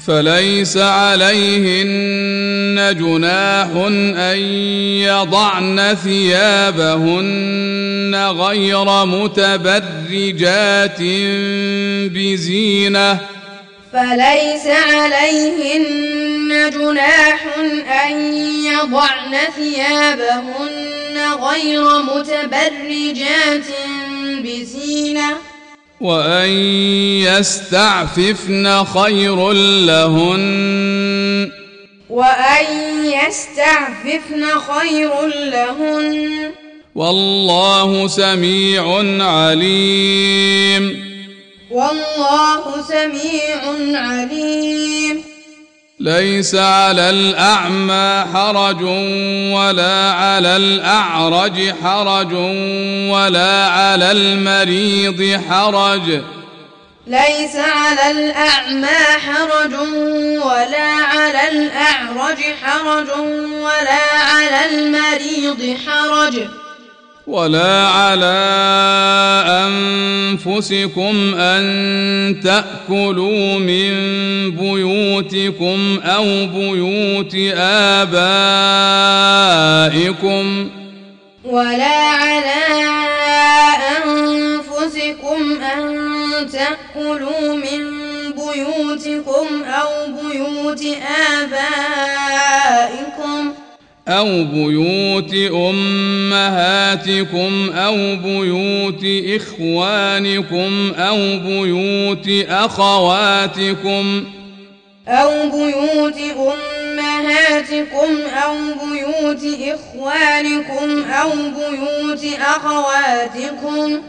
[0.07, 3.67] فليس عليهن جناح
[4.17, 4.37] أن
[5.07, 11.01] يضعن ثيابهن غير متبرجات
[12.11, 13.19] بزينة.
[13.93, 17.45] فليس عليهن جناح
[18.05, 18.33] أن
[18.65, 23.67] يضعن ثيابهن غير متبرجات
[24.43, 25.33] بزينة.
[26.01, 26.49] وأن
[27.21, 31.51] يستعففن خير لهن.
[32.09, 32.65] وأن
[33.05, 36.51] يستعففن خير لهن.
[36.95, 38.83] والله سميع
[39.23, 41.03] عليم.
[41.71, 45.30] والله سميع عليم.
[46.03, 48.83] ليس على الأعمى حرج
[49.53, 52.33] ولا على الأعرج حرج
[53.11, 56.21] ولا على المريض حرج.
[57.07, 58.97] ليس على الأعمى
[59.27, 59.73] حرج
[60.45, 63.09] ولا على الأعرج حرج
[63.61, 66.60] ولا على المريض حرج.
[67.27, 68.41] ولا على
[69.47, 71.61] أنفسكم أن
[72.43, 73.91] تأكلوا من
[74.51, 77.35] بيوتكم أو بيوت
[79.97, 80.69] آبائكم
[81.45, 82.61] ولا على
[83.97, 85.81] أنفسكم أن
[86.51, 88.01] تأكلوا من
[88.31, 89.89] بيوتكم أو
[90.21, 90.83] بيوت
[91.41, 92.01] آبائكم
[94.11, 95.33] أو بيوت
[95.69, 96.91] أمهاتكم
[97.75, 99.05] أو بيوت
[99.35, 104.23] إخوانكم أو بيوت أخواتكم
[105.07, 108.09] أو بيوت أمهاتكم
[108.43, 108.55] أو
[108.91, 114.01] بيوت إخوانكم أو بيوت أخواتكم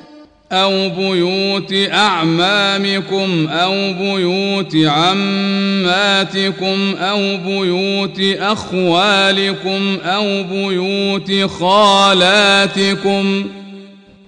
[0.53, 13.47] أو بيوت أعمامكم أو بيوت عماتكم أو بيوت أخوالكم أو بيوت خالاتكم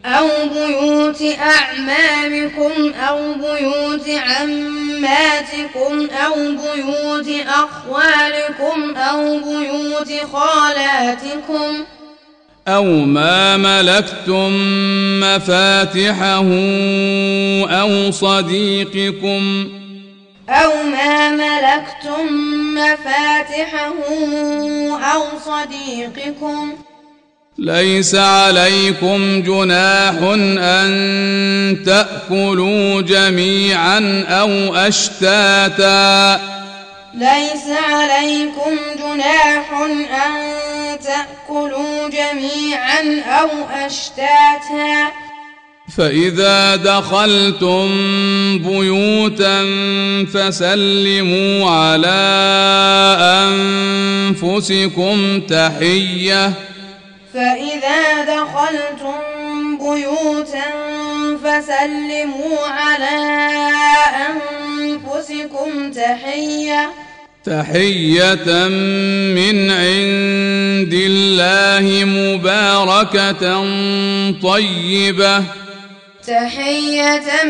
[0.04, 11.84] أو بيوت أعمامكم أو بيوت عماتكم أو بيوت أخوالكم أو بيوت خالاتكم
[12.68, 14.52] أو ما ملكتم
[15.20, 16.44] مفاتحه
[17.80, 19.68] أو صديقكم
[20.48, 22.26] أو ما ملكتم
[22.74, 23.94] مفاتحه
[25.14, 26.72] أو صديقكم
[27.58, 30.14] ليس عليكم جناح
[30.58, 36.40] أن تأكلوا جميعا أو أشتاتا.
[37.14, 39.72] ليس عليكم جناح
[40.26, 40.53] أن
[41.04, 43.48] تأكلوا جميعا أو
[43.86, 45.12] أشتاتا.
[45.96, 47.88] فإذا دخلتم
[48.58, 49.62] بيوتا
[50.34, 52.22] فسلموا على
[54.32, 56.52] أنفسكم تحية.
[57.34, 59.20] فإذا دخلتم
[59.78, 60.68] بيوتا
[61.44, 63.16] فسلموا على
[64.28, 66.90] أنفسكم تحية.
[67.46, 68.68] تحية
[69.34, 73.64] من عند الله مباركة
[74.42, 75.42] طيبة.
[76.26, 77.44] تحية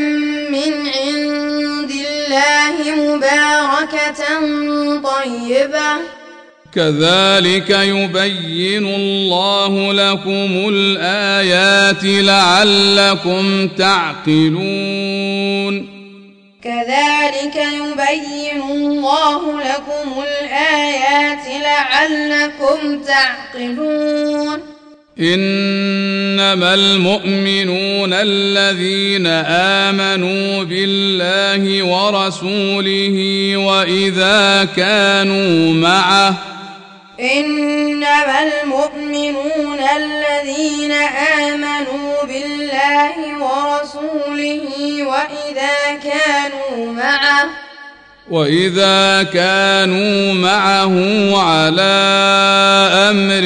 [0.50, 4.20] من عند الله مباركة
[5.02, 5.90] طيبة.
[6.74, 15.14] كذلك يبين الله لكم الآيات لعلكم تعقلون.
[16.64, 24.60] كذلك يبين الله لكم الآيات لعلكم تعقلون.
[25.20, 29.26] إنما المؤمنون الذين
[29.86, 33.16] آمنوا بالله ورسوله
[33.56, 36.53] وإذا كانوا معه
[37.24, 47.46] إنما المؤمنون الذين آمنوا بالله ورسوله وإذا كانوا معه
[48.30, 50.94] وإذا كانوا معه
[51.38, 51.94] على
[53.10, 53.44] أمر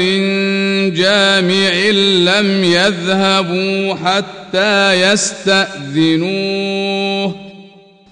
[0.95, 1.73] جامع
[2.31, 6.49] لم يذهبوا حتى يستأذنوه.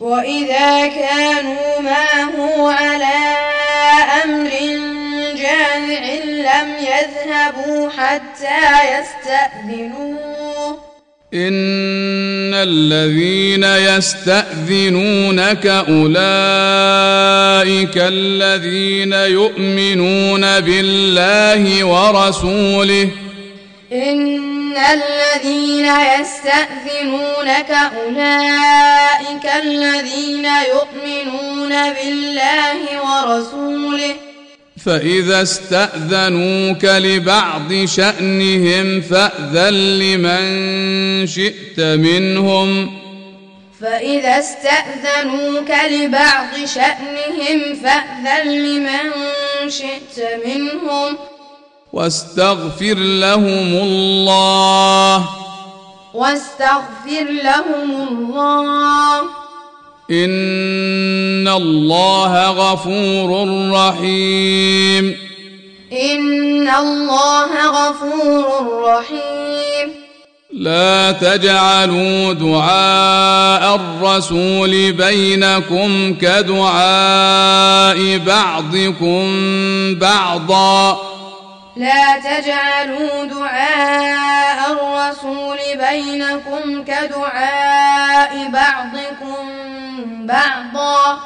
[0.01, 3.37] وإذا كانوا معه على
[4.25, 4.51] أمر
[5.67, 10.79] جامع لم يذهبوا حتى يستأذنوه.
[11.35, 16.27] إن الذين يستأذنونك أولئك
[17.97, 23.11] الذين يؤمنون بالله ورسوله.
[23.93, 34.15] إن الذين يستأذنونك أولئك الذين يؤمنون بالله ورسوله.
[34.85, 42.99] فإذا استأذنوك لبعض شأنهم فأذن لمن شئت منهم.
[43.81, 49.13] فإذا استأذنوك لبعض شأنهم فأذن لمن
[49.69, 51.17] شئت منهم.
[51.93, 55.29] واستغفر لهم الله.
[56.15, 59.46] واستغفر لهم الله.
[60.11, 65.17] إن الله غفور رحيم
[65.93, 69.95] إن الله غفور رحيم
[70.53, 79.25] لا تجعلوا دعاء الرسول بينكم كدعاء بعضكم
[79.95, 81.01] بعضا
[81.77, 89.66] لا تجعلوا دعاء الرسول بينكم كدعاء بعضكم
[90.27, 91.19] بعضا.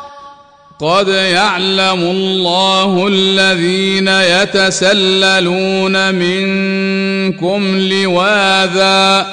[0.80, 9.26] قد يعلم الله الذين يتسللون منكم لواذا.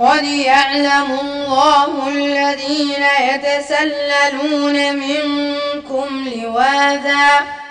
[0.00, 7.63] قد يعلم الله الذين يتسللون منكم لواذا.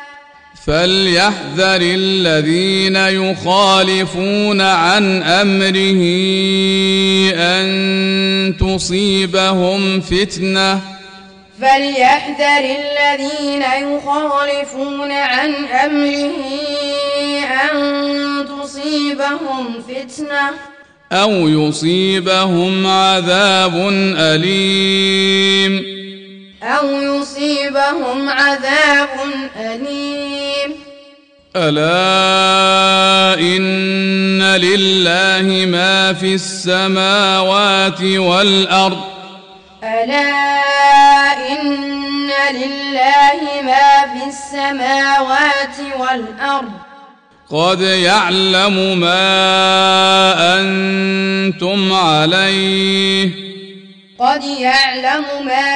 [0.67, 6.01] فليحذر الذين يخالفون عن أمره
[7.35, 10.79] أن تصيبهم فتنة.
[11.61, 16.43] فليحذر الذين يخالفون عن أمره
[17.43, 20.49] أن تصيبهم فتنة.
[21.11, 25.83] أو يصيبهم عذاب أليم.
[26.63, 29.09] أو يصيبهم عذاب
[29.59, 30.32] أليم.
[31.55, 39.01] ألا إن لله ما في السماوات والأرض
[39.83, 40.31] ألا
[41.51, 46.71] إن لله ما في السماوات والأرض
[47.49, 49.19] قد يعلم ما
[50.59, 53.29] أنتم عليه
[54.19, 55.75] قد يعلم ما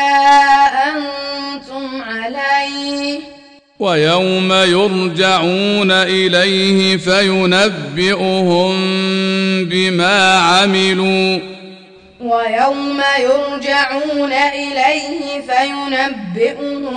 [0.89, 3.36] أنتم عليه
[3.80, 8.75] ويوم يرجعون إليه فينبئهم
[9.65, 11.39] بما عملوا.
[12.21, 16.95] ويوم يرجعون إليه فينبئهم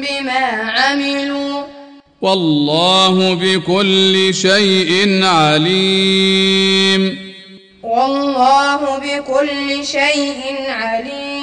[0.00, 1.62] بما عملوا.
[2.20, 7.18] والله بكل شيء عليم.
[7.82, 11.37] والله بكل شيء عليم.